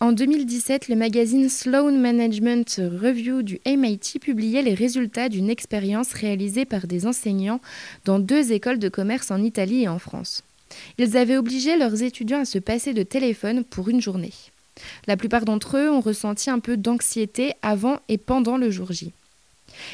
En 0.00 0.12
2017, 0.12 0.88
le 0.88 0.96
magazine 0.96 1.48
Sloan 1.48 1.92
Management 1.98 2.80
Review 2.80 3.42
du 3.42 3.60
MIT 3.66 4.18
publiait 4.18 4.62
les 4.62 4.72
résultats 4.72 5.28
d'une 5.28 5.50
expérience 5.50 6.12
réalisée 6.12 6.64
par 6.64 6.86
des 6.86 7.06
enseignants 7.06 7.60
dans 8.06 8.18
deux 8.18 8.52
écoles 8.52 8.78
de 8.78 8.88
commerce 8.88 9.30
en 9.30 9.42
Italie 9.42 9.82
et 9.82 9.88
en 9.88 9.98
France. 9.98 10.42
Ils 10.96 11.16
avaient 11.16 11.36
obligé 11.36 11.76
leurs 11.76 12.02
étudiants 12.02 12.40
à 12.40 12.44
se 12.46 12.58
passer 12.58 12.94
de 12.94 13.02
téléphone 13.02 13.62
pour 13.64 13.88
une 13.88 14.00
journée. 14.00 14.32
La 15.06 15.18
plupart 15.18 15.44
d'entre 15.44 15.76
eux 15.76 15.90
ont 15.90 16.00
ressenti 16.00 16.48
un 16.48 16.60
peu 16.60 16.78
d'anxiété 16.78 17.52
avant 17.60 17.98
et 18.08 18.16
pendant 18.16 18.56
le 18.56 18.70
jour 18.70 18.92
J. 18.92 19.12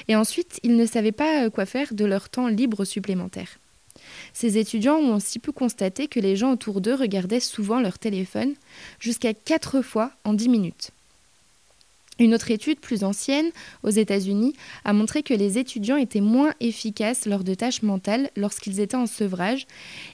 Et 0.07 0.15
ensuite, 0.15 0.61
ils 0.63 0.77
ne 0.77 0.87
savaient 0.87 1.13
pas 1.13 1.51
quoi 1.51 1.67
faire 1.67 1.93
de 1.93 2.05
leur 2.05 2.29
temps 2.29 2.49
libre 2.49 2.85
supplémentaire. 2.85 3.59
Ces 4.39 4.59
étudiants 4.59 4.99
ont 4.99 5.17
aussi 5.17 5.39
pu 5.39 5.51
constater 5.51 6.09
que 6.09 6.21
les 6.21 6.37
gens 6.37 6.53
autour 6.53 6.83
d'eux 6.83 6.95
regardaient 6.95 7.41
souvent 7.41 7.81
leur 7.81 7.99
téléphone, 7.99 8.53
jusqu'à 9.01 9.33
quatre 9.33 9.81
fois 9.81 10.11
en 10.25 10.35
dix 10.35 10.51
minutes. 10.51 10.91
Une 12.19 12.35
autre 12.35 12.51
étude 12.51 12.79
plus 12.79 13.03
ancienne, 13.03 13.51
aux 13.83 13.89
États-Unis, 13.89 14.53
a 14.85 14.93
montré 14.93 15.23
que 15.23 15.33
les 15.33 15.57
étudiants 15.57 15.97
étaient 15.97 16.21
moins 16.21 16.53
efficaces 16.61 17.25
lors 17.25 17.45
de 17.45 17.55
tâches 17.55 17.81
mentales 17.81 18.29
lorsqu'ils 18.37 18.79
étaient 18.79 18.95
en 18.95 19.07
sevrage 19.07 19.67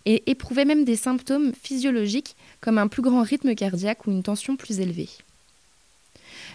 et 0.06 0.22
éprouvaient 0.30 0.66
même 0.66 0.84
des 0.84 0.94
symptômes 0.94 1.52
physiologiques 1.60 2.36
comme 2.60 2.78
un 2.78 2.86
plus 2.86 3.02
grand 3.02 3.24
rythme 3.24 3.56
cardiaque 3.56 4.06
ou 4.06 4.12
une 4.12 4.22
tension 4.22 4.54
plus 4.54 4.78
élevée. 4.78 5.08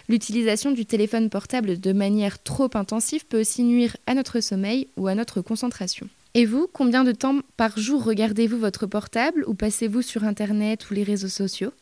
L'utilisation 0.08 0.70
du 0.70 0.86
téléphone 0.86 1.28
portable 1.28 1.78
de 1.78 1.92
manière 1.92 2.42
trop 2.42 2.70
intensive 2.72 3.26
peut 3.26 3.42
aussi 3.42 3.62
nuire 3.62 3.94
à 4.06 4.14
notre 4.14 4.40
sommeil 4.40 4.88
ou 4.96 5.06
à 5.06 5.14
notre 5.14 5.42
concentration. 5.42 6.08
Et 6.34 6.44
vous, 6.44 6.68
combien 6.72 7.04
de 7.04 7.12
temps 7.12 7.40
par 7.56 7.78
jour 7.78 8.04
regardez-vous 8.04 8.58
votre 8.58 8.86
portable 8.86 9.44
ou 9.46 9.54
passez-vous 9.54 10.02
sur 10.02 10.24
Internet 10.24 10.90
ou 10.90 10.94
les 10.94 11.02
réseaux 11.02 11.28
sociaux? 11.28 11.72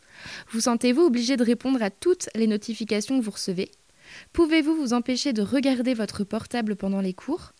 Vous 0.50 0.60
sentez-vous 0.60 1.02
obligé 1.02 1.36
de 1.36 1.44
répondre 1.44 1.82
à 1.82 1.90
toutes 1.90 2.28
les 2.34 2.46
notifications 2.46 3.18
que 3.18 3.24
vous 3.24 3.32
recevez? 3.32 3.70
Pouvez-vous 4.32 4.74
vous 4.74 4.92
empêcher 4.92 5.32
de 5.32 5.42
regarder 5.42 5.94
votre 5.94 6.24
portable 6.24 6.76
pendant 6.76 7.00
les 7.00 7.12
cours? 7.12 7.52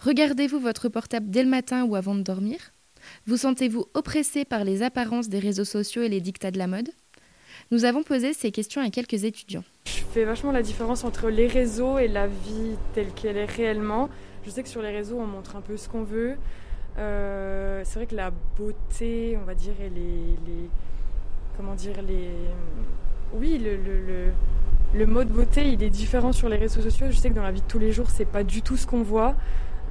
Regardez-vous 0.00 0.58
votre 0.58 0.88
portable 0.88 1.30
dès 1.30 1.42
le 1.42 1.50
matin 1.50 1.84
ou 1.84 1.94
avant 1.94 2.14
de 2.14 2.22
dormir? 2.22 2.72
Vous 3.26 3.36
sentez-vous 3.36 3.86
oppressé 3.94 4.44
par 4.44 4.64
les 4.64 4.82
apparences 4.82 5.28
des 5.28 5.38
réseaux 5.38 5.64
sociaux 5.64 6.02
et 6.02 6.08
les 6.08 6.20
dictats 6.20 6.50
de 6.50 6.58
la 6.58 6.66
mode? 6.66 6.90
Nous 7.70 7.84
avons 7.84 8.02
posé 8.02 8.32
ces 8.32 8.50
questions 8.50 8.82
à 8.82 8.90
quelques 8.90 9.24
étudiants. 9.24 9.64
Je 9.86 10.02
fais 10.12 10.24
vachement 10.24 10.52
la 10.52 10.62
différence 10.62 11.04
entre 11.04 11.28
les 11.28 11.46
réseaux 11.46 11.98
et 11.98 12.08
la 12.08 12.26
vie 12.26 12.76
telle 12.94 13.12
qu'elle 13.12 13.36
est 13.36 13.44
réellement. 13.44 14.08
Je 14.44 14.50
sais 14.50 14.62
que 14.62 14.68
sur 14.68 14.82
les 14.82 14.90
réseaux, 14.90 15.18
on 15.18 15.26
montre 15.26 15.56
un 15.56 15.60
peu 15.60 15.76
ce 15.76 15.88
qu'on 15.88 16.02
veut. 16.02 16.36
Euh, 16.98 17.82
c'est 17.84 17.98
vrai 17.98 18.06
que 18.06 18.14
la 18.16 18.30
beauté, 18.58 19.38
on 19.40 19.44
va 19.44 19.54
dire, 19.54 19.74
et 19.80 19.90
les, 19.90 20.68
comment 21.56 21.74
dire, 21.74 21.96
les, 22.06 22.30
oui, 23.34 23.58
le, 23.58 24.32
le, 24.94 25.06
mode 25.06 25.28
beauté, 25.28 25.68
il 25.68 25.82
est 25.82 25.90
différent 25.90 26.32
sur 26.32 26.48
les 26.48 26.56
réseaux 26.56 26.80
sociaux. 26.80 27.08
Je 27.10 27.16
sais 27.16 27.28
que 27.28 27.34
dans 27.34 27.42
la 27.42 27.52
vie 27.52 27.60
de 27.60 27.66
tous 27.66 27.78
les 27.78 27.92
jours, 27.92 28.10
c'est 28.10 28.24
pas 28.24 28.44
du 28.44 28.62
tout 28.62 28.76
ce 28.76 28.86
qu'on 28.86 29.02
voit. 29.02 29.34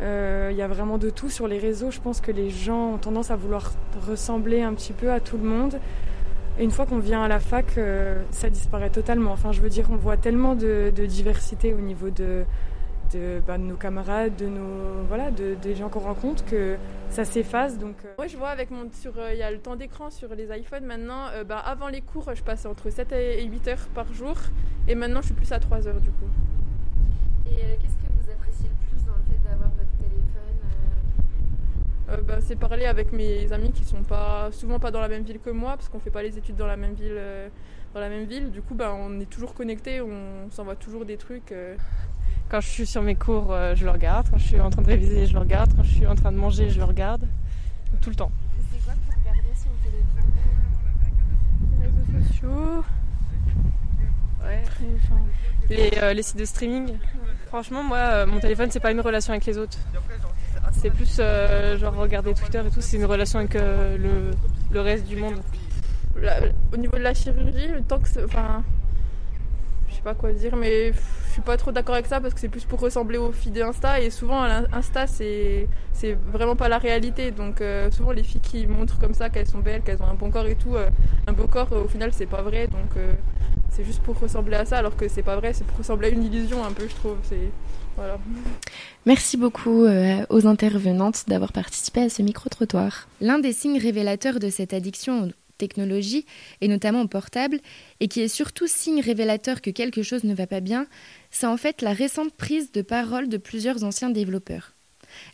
Euh, 0.01 0.49
il 0.51 0.57
y 0.57 0.61
a 0.61 0.67
vraiment 0.67 0.97
de 0.97 1.09
tout 1.09 1.29
sur 1.29 1.47
les 1.47 1.59
réseaux. 1.59 1.91
Je 1.91 1.99
pense 1.99 2.19
que 2.19 2.31
les 2.31 2.49
gens 2.49 2.93
ont 2.93 2.97
tendance 2.97 3.31
à 3.31 3.35
vouloir 3.35 3.71
ressembler 4.07 4.61
un 4.61 4.73
petit 4.73 4.93
peu 4.93 5.11
à 5.11 5.19
tout 5.19 5.37
le 5.37 5.47
monde. 5.47 5.79
Et 6.57 6.63
une 6.63 6.71
fois 6.71 6.85
qu'on 6.85 6.99
vient 6.99 7.23
à 7.23 7.27
la 7.27 7.39
fac, 7.39 7.77
euh, 7.77 8.21
ça 8.31 8.49
disparaît 8.49 8.89
totalement. 8.89 9.31
Enfin, 9.31 9.51
je 9.51 9.61
veux 9.61 9.69
dire, 9.69 9.87
on 9.91 9.95
voit 9.95 10.17
tellement 10.17 10.55
de 10.55 10.91
diversité 11.05 11.73
au 11.73 11.79
niveau 11.79 12.09
de, 12.09 12.43
bah, 13.13 13.57
de, 13.57 13.63
nos 13.63 13.75
camarades, 13.75 14.35
de 14.35 14.47
nos 14.47 15.03
voilà, 15.07 15.31
de, 15.31 15.55
des 15.55 15.75
gens 15.75 15.89
qu'on 15.89 15.99
rencontre, 15.99 16.45
que 16.45 16.77
ça 17.09 17.25
s'efface. 17.25 17.77
Donc, 17.77 17.95
euh. 18.05 18.13
Moi, 18.17 18.27
je 18.27 18.37
vois 18.37 18.49
avec 18.49 18.69
mon 18.71 18.89
sur, 18.91 19.17
euh, 19.17 19.33
il 19.33 19.39
y 19.39 19.43
a 19.43 19.51
le 19.51 19.59
temps 19.59 19.75
d'écran 19.75 20.09
sur 20.09 20.35
les 20.35 20.55
iPhones 20.55 20.85
maintenant. 20.85 21.27
Euh, 21.33 21.43
bah, 21.43 21.57
avant 21.57 21.87
les 21.87 22.01
cours, 22.01 22.31
je 22.35 22.43
passais 22.43 22.67
entre 22.67 22.89
7 22.89 23.11
et 23.13 23.43
8 23.45 23.67
heures 23.67 23.87
par 23.95 24.13
jour, 24.13 24.35
et 24.87 24.95
maintenant, 24.95 25.21
je 25.21 25.27
suis 25.27 25.35
plus 25.35 25.51
à 25.51 25.59
3 25.59 25.87
heures 25.87 26.01
du 26.01 26.11
coup. 26.11 26.29
Et 27.47 27.77
qu'est-ce 27.81 27.95
que 27.95 28.11
vous 28.13 28.31
appréciez 28.31 28.69
le 28.69 28.75
plus 28.87 29.03
dans 29.05 29.13
le 29.13 29.23
fait 29.23 29.39
d'avoir 29.43 29.69
votre 29.69 29.89
téléphone 29.97 30.59
bah, 32.27 32.37
C'est 32.41 32.55
parler 32.55 32.85
avec 32.85 33.11
mes 33.11 33.51
amis 33.51 33.71
qui 33.71 33.85
sont 33.85 34.03
pas 34.03 34.51
souvent 34.51 34.79
pas 34.79 34.91
dans 34.91 35.01
la 35.01 35.07
même 35.07 35.23
ville 35.23 35.39
que 35.39 35.49
moi, 35.49 35.71
parce 35.71 35.89
qu'on 35.89 35.99
fait 35.99 36.11
pas 36.11 36.21
les 36.21 36.37
études 36.37 36.57
dans 36.57 36.67
la 36.67 36.77
même 36.77 36.93
ville. 36.93 37.19
dans 37.95 37.99
la 37.99 38.09
même 38.09 38.25
ville, 38.25 38.51
du 38.51 38.61
coup, 38.61 38.75
bah, 38.75 38.93
on 38.95 39.19
est 39.19 39.29
toujours 39.29 39.55
connectés, 39.55 39.99
on 39.99 40.51
s'envoie 40.51 40.75
toujours 40.75 41.05
des 41.05 41.17
trucs. 41.17 41.53
Quand 42.49 42.61
je 42.61 42.67
suis 42.67 42.87
sur 42.87 43.03
mes 43.03 43.13
cours, 43.13 43.51
euh, 43.51 43.75
je 43.75 43.85
le 43.85 43.91
regarde. 43.91 44.27
Quand 44.31 44.39
je 44.39 44.47
suis 44.47 44.59
en 44.59 44.71
train 44.71 44.81
de 44.81 44.87
réviser, 44.87 45.27
je 45.27 45.33
le 45.33 45.39
regarde. 45.39 45.71
Quand 45.75 45.83
je 45.83 45.91
suis 45.91 46.07
en 46.07 46.15
train 46.15 46.31
de 46.31 46.37
manger, 46.37 46.71
je 46.71 46.79
le 46.79 46.83
regarde. 46.83 47.27
Tout 48.01 48.09
le 48.09 48.15
temps. 48.15 48.31
C'est 48.71 48.83
quoi 48.83 48.93
que 48.93 48.99
vous 49.05 49.19
regardez 49.19 49.53
sur 49.55 49.69
le 49.69 49.77
téléphone? 49.91 50.31
Les 51.79 51.85
réseaux 51.85 52.27
sociaux. 52.27 52.83
Ouais. 54.43 54.63
Les, 55.69 55.99
euh, 56.01 56.13
les, 56.13 56.23
sites 56.23 56.37
de 56.39 56.45
streaming. 56.45 56.97
Franchement, 57.49 57.83
moi, 57.83 57.97
euh, 57.97 58.25
mon 58.25 58.39
téléphone, 58.39 58.71
c'est 58.71 58.79
pas 58.79 58.91
une 58.91 59.01
relation 59.01 59.31
avec 59.33 59.45
les 59.45 59.59
autres. 59.59 59.77
C'est 60.71 60.89
plus 60.89 61.17
genre 61.17 61.95
regarder 61.95 62.33
Twitter 62.33 62.61
et 62.65 62.71
tout, 62.71 62.81
c'est 62.81 62.97
une 62.97 63.05
relation 63.05 63.39
avec 63.39 63.53
le, 63.53 64.31
le, 64.71 64.81
reste 64.81 65.05
du 65.05 65.17
monde. 65.17 65.35
au 66.71 66.77
niveau 66.77 66.97
de 66.97 67.03
la 67.03 67.13
chirurgie, 67.13 67.67
le 67.67 67.81
temps 67.81 67.99
que. 67.99 68.25
Enfin. 68.25 68.63
Je 69.89 69.95
sais 69.95 70.01
pas 70.01 70.13
quoi 70.13 70.31
dire, 70.31 70.55
mais 70.55 70.93
suis 71.39 71.45
pas 71.45 71.57
trop 71.57 71.71
d'accord 71.71 71.95
avec 71.95 72.07
ça 72.07 72.19
parce 72.19 72.33
que 72.33 72.39
c'est 72.39 72.49
plus 72.49 72.65
pour 72.65 72.79
ressembler 72.79 73.17
aux 73.17 73.31
filles 73.31 73.51
d'Insta 73.51 74.01
et 74.01 74.09
souvent 74.09 74.43
Insta 74.73 75.07
c'est 75.07 75.67
c'est 75.93 76.17
vraiment 76.33 76.55
pas 76.55 76.67
la 76.69 76.77
réalité 76.77 77.31
donc 77.31 77.61
euh, 77.61 77.89
souvent 77.91 78.11
les 78.11 78.23
filles 78.23 78.41
qui 78.41 78.67
montrent 78.67 78.99
comme 78.99 79.13
ça 79.13 79.29
qu'elles 79.29 79.47
sont 79.47 79.59
belles 79.59 79.81
qu'elles 79.81 80.01
ont 80.01 80.07
un 80.07 80.15
bon 80.15 80.31
corps 80.31 80.47
et 80.47 80.55
tout 80.55 80.75
euh, 80.75 80.89
un 81.27 81.33
beau 81.33 81.47
corps 81.47 81.71
au 81.71 81.87
final 81.87 82.11
c'est 82.13 82.25
pas 82.25 82.41
vrai 82.41 82.67
donc 82.67 82.97
euh, 82.97 83.13
c'est 83.69 83.85
juste 83.85 84.01
pour 84.01 84.19
ressembler 84.19 84.57
à 84.57 84.65
ça 84.65 84.77
alors 84.77 84.95
que 84.97 85.07
c'est 85.07 85.23
pas 85.23 85.37
vrai 85.37 85.53
c'est 85.53 85.65
pour 85.65 85.77
ressembler 85.77 86.09
à 86.09 86.11
une 86.11 86.23
illusion 86.23 86.63
un 86.65 86.71
peu 86.71 86.87
je 86.87 86.95
trouve 86.95 87.17
c'est 87.23 87.49
Voilà. 87.95 88.17
Merci 89.05 89.37
beaucoup 89.37 89.83
euh, 89.83 90.25
aux 90.29 90.47
intervenantes 90.47 91.25
d'avoir 91.27 91.51
participé 91.51 92.01
à 92.01 92.09
ce 92.09 92.21
micro-trottoir. 92.21 93.07
L'un 93.19 93.39
des 93.39 93.51
signes 93.51 93.79
révélateurs 93.79 94.39
de 94.39 94.49
cette 94.49 94.73
addiction 94.73 95.31
technologies, 95.59 96.25
et 96.61 96.67
notamment 96.67 97.03
au 97.03 97.07
portable, 97.07 97.59
et 97.99 98.07
qui 98.07 98.21
est 98.21 98.27
surtout 98.27 98.65
signe 98.65 99.01
révélateur 99.01 99.61
que 99.61 99.69
quelque 99.69 100.01
chose 100.01 100.23
ne 100.23 100.33
va 100.33 100.47
pas 100.47 100.61
bien, 100.61 100.87
c'est 101.29 101.45
en 101.45 101.57
fait 101.57 101.83
la 101.83 101.93
récente 101.93 102.33
prise 102.33 102.71
de 102.71 102.81
parole 102.81 103.29
de 103.29 103.37
plusieurs 103.37 103.83
anciens 103.83 104.09
développeurs. 104.09 104.73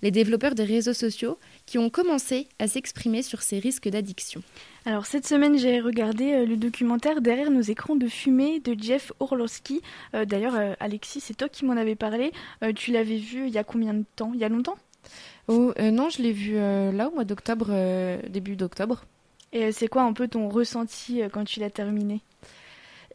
Les 0.01 0.11
développeurs 0.11 0.55
des 0.55 0.63
réseaux 0.63 0.93
sociaux 0.93 1.37
qui 1.65 1.77
ont 1.77 1.89
commencé 1.89 2.47
à 2.59 2.67
s'exprimer 2.67 3.21
sur 3.21 3.41
ces 3.41 3.59
risques 3.59 3.89
d'addiction. 3.89 4.41
Alors 4.85 5.05
cette 5.05 5.27
semaine, 5.27 5.57
j'ai 5.57 5.81
regardé 5.81 6.31
euh, 6.31 6.45
le 6.45 6.55
documentaire 6.55 7.19
Derrière 7.19 7.51
nos 7.51 7.61
écrans 7.61 7.97
de 7.97 8.07
fumée 8.07 8.61
de 8.61 8.75
Jeff 8.81 9.11
Orlowski. 9.19 9.81
Euh, 10.13 10.23
D'ailleurs, 10.23 10.55
euh, 10.55 10.73
Alexis, 10.79 11.19
c'est 11.19 11.35
toi 11.35 11.49
qui 11.49 11.65
m'en 11.65 11.73
avais 11.73 11.95
parlé. 11.95 12.31
Euh, 12.63 12.71
tu 12.71 12.91
l'avais 12.91 13.17
vu 13.17 13.47
il 13.47 13.53
y 13.53 13.57
a 13.57 13.65
combien 13.65 13.93
de 13.93 14.05
temps? 14.15 14.31
Il 14.33 14.39
y 14.39 14.45
a 14.45 14.49
longtemps? 14.49 14.77
Oh, 15.47 15.73
euh, 15.77 15.91
non, 15.91 16.09
je 16.09 16.21
l'ai 16.21 16.31
vu 16.31 16.53
euh, 16.55 16.91
là 16.91 17.09
au 17.09 17.13
mois 17.13 17.25
d'octobre, 17.25 17.67
euh, 17.69 18.17
début 18.29 18.55
d'octobre. 18.55 19.03
Et 19.55 19.63
euh, 19.63 19.71
c'est 19.71 19.87
quoi 19.87 20.03
un 20.03 20.13
peu 20.13 20.27
ton 20.27 20.49
ressenti 20.49 21.23
euh, 21.23 21.29
quand 21.29 21.45
tu 21.45 21.61
l'as 21.61 21.69
terminé? 21.71 22.21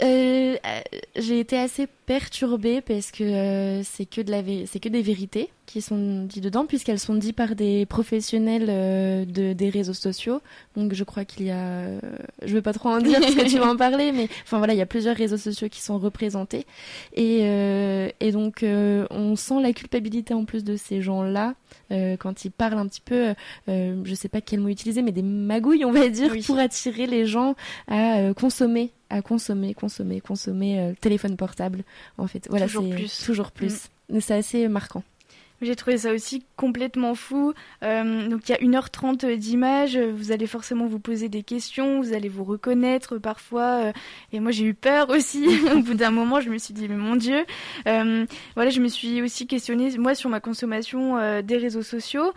Euh, 0.03 0.57
euh, 0.65 0.81
j'ai 1.17 1.41
été 1.41 1.59
assez 1.59 1.87
perturbée 2.07 2.81
parce 2.81 3.11
que 3.11 3.23
euh, 3.23 3.83
c'est 3.83 4.07
que 4.07 4.23
de 4.23 4.31
la 4.31 4.41
vé- 4.43 4.65
c'est 4.67 4.81
que 4.81 4.89
des 4.89 5.03
vérités 5.03 5.51
qui 5.67 5.83
sont 5.83 6.25
dites 6.25 6.43
dedans 6.43 6.65
puisqu'elles 6.65 6.99
sont 6.99 7.15
dites 7.15 7.37
par 7.37 7.55
des 7.55 7.85
professionnels 7.87 8.67
euh, 8.71 9.25
de, 9.27 9.53
des 9.53 9.69
réseaux 9.69 9.93
sociaux. 9.93 10.41
Donc 10.75 10.95
je 10.95 11.05
crois 11.05 11.25
qu'il 11.27 11.47
y 11.47 11.51
a 11.51 11.85
je 12.45 12.55
veux 12.55 12.63
pas 12.63 12.73
trop 12.73 12.89
en 12.89 12.99
dire 13.01 13.21
parce 13.21 13.35
que 13.35 13.47
tu 13.49 13.59
vas 13.59 13.69
en 13.71 13.77
parler 13.77 14.11
mais 14.11 14.29
enfin 14.43 14.57
voilà, 14.59 14.73
il 14.73 14.79
y 14.79 14.83
a 14.83 14.87
plusieurs 14.87 15.17
réseaux 15.17 15.37
sociaux 15.37 15.69
qui 15.69 15.83
sont 15.83 15.99
représentés 15.99 16.65
et 17.15 17.41
et 18.21 18.33
donc 18.33 18.65
on 18.65 19.37
sent 19.37 19.61
la 19.63 19.73
culpabilité 19.73 20.33
en 20.35 20.45
plus 20.47 20.65
de 20.65 20.77
ces 20.77 21.03
gens-là 21.03 21.55
quand 22.19 22.45
ils 22.45 22.51
parlent 22.51 22.79
un 22.79 22.87
petit 22.89 23.03
peu 23.03 23.35
je 23.69 24.15
sais 24.15 24.29
pas 24.29 24.41
quel 24.41 24.61
mot 24.61 24.69
utiliser 24.69 25.03
mais 25.03 25.13
des 25.13 25.23
magouilles 25.23 25.85
on 25.85 25.93
va 25.93 26.09
dire 26.09 26.31
Oui. 26.33 26.43
pour 26.43 26.59
attirer 26.59 27.07
les 27.07 27.27
gens 27.27 27.55
à 27.89 28.33
consommer 28.35 28.91
à 29.11 29.23
consommer 29.23 29.75
consommer 29.75 30.21
consommer 30.21 30.81
euh, 30.81 30.93
téléphone 31.01 31.37
portable 31.37 31.83
en 32.19 32.27
fait. 32.27 32.47
Voilà 32.49 32.67
Toujours 32.67 32.89
plus. 32.89 33.25
toujours 33.25 33.51
plus. 33.53 33.89
Mais 34.09 34.21
c'est 34.21 34.35
assez 34.35 34.67
marquant 34.69 35.03
J'ai 35.63 35.77
trouvé 35.77 35.99
ça 35.99 36.13
aussi 36.13 36.43
complètement 36.57 37.15
fou. 37.15 37.53
Euh, 37.83 38.29
donc 38.29 38.49
il 38.49 38.53
y 38.53 38.55
a 38.55 38.59
1h30 38.59 39.37
d'images, 39.37 39.99
vous 39.99 40.33
allez 40.33 40.47
forcément 40.47 40.87
vous 40.87 40.99
poser 40.99 41.29
des 41.29 41.43
questions, 41.43 42.01
vous 42.01 42.15
allez 42.15 42.29
vous 42.31 42.45
reconnaître 42.45 43.19
parfois. 43.19 43.85
euh, 43.85 43.93
et 44.33 44.41
moi 44.41 44.53
j'ai 44.53 44.65
eu 44.65 44.75
peur 44.75 45.11
aussi. 45.11 45.47
Au 45.75 45.81
bout 45.81 45.95
d'un 45.95 46.11
moment, 46.11 46.41
je 46.41 46.49
me 46.49 46.57
suis 46.57 46.73
dit 46.73 46.89
mais 46.89 46.97
mon 46.97 47.15
Dieu. 47.17 47.45
Euh, 47.87 48.25
voilà, 48.55 48.71
je 48.71 48.81
me 48.81 48.89
suis 48.89 49.21
aussi 49.21 49.47
questionnée 49.47 49.97
moi 49.99 50.15
sur 50.15 50.31
ma 50.31 50.41
consommation 50.41 51.19
euh, 51.19 51.43
des 51.43 51.59
réseaux 51.59 51.83
sociaux. 51.83 52.33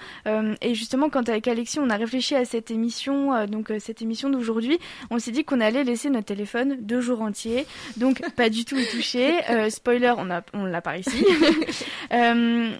Et 0.62 0.76
justement, 0.76 1.10
quand 1.10 1.30
avec 1.30 1.48
Alexis 1.48 1.80
on 1.80 1.90
a 1.90 1.96
réfléchi 1.96 2.36
à 2.36 2.46
cette 2.46 2.72
émission, 2.72 3.46
donc 3.48 3.72
cette 3.80 4.02
émission 4.02 4.30
d'aujourd'hui, 4.30 4.80
on 5.10 5.20
s'est 5.20 5.32
dit 5.32 5.44
qu'on 5.44 5.62
allait 5.62 5.84
laisser 5.84 6.10
notre 6.10 6.26
téléphone 6.26 6.78
deux 6.82 7.02
jours 7.02 7.22
entiers. 7.22 7.66
Donc 7.98 8.22
pas 8.36 8.50
du 8.50 8.66
tout 8.66 8.78
y 8.78 8.86
toucher. 8.88 9.34
Spoiler, 9.70 10.14
on 10.18 10.30
a 10.30 10.42
on 10.54 10.66
l'a 10.66 10.82
par 10.82 10.98
ici. 10.98 11.26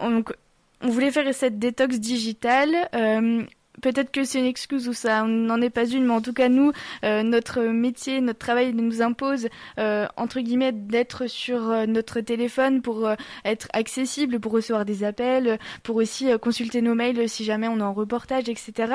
Donc, 0.00 0.32
on 0.80 0.88
voulait 0.88 1.10
faire 1.10 1.32
cette 1.34 1.58
détox 1.58 1.98
digitale. 1.98 2.88
euh, 2.94 3.44
Peut-être 3.80 4.10
que 4.10 4.24
c'est 4.24 4.38
une 4.38 4.46
excuse 4.46 4.88
ou 4.88 4.92
ça 4.92 5.22
n'en 5.22 5.60
est 5.60 5.70
pas 5.70 5.86
une, 5.86 6.04
mais 6.04 6.12
en 6.12 6.20
tout 6.20 6.32
cas 6.32 6.48
nous, 6.48 6.72
euh, 7.04 7.22
notre 7.22 7.62
métier, 7.62 8.20
notre 8.20 8.38
travail 8.38 8.72
nous 8.74 9.02
impose 9.02 9.48
euh, 9.78 10.06
entre 10.16 10.40
guillemets 10.40 10.72
d'être 10.72 11.26
sur 11.26 11.70
euh, 11.70 11.86
notre 11.86 12.20
téléphone 12.20 12.82
pour 12.82 13.08
être 13.44 13.68
accessible, 13.72 14.40
pour 14.40 14.52
recevoir 14.52 14.84
des 14.84 15.04
appels, 15.04 15.58
pour 15.82 15.96
aussi 15.96 16.26
consulter 16.40 16.82
nos 16.82 16.94
mails 16.94 17.28
si 17.28 17.44
jamais 17.44 17.68
on 17.68 17.78
est 17.78 17.82
en 17.82 17.92
reportage, 17.92 18.48
etc. 18.48 18.94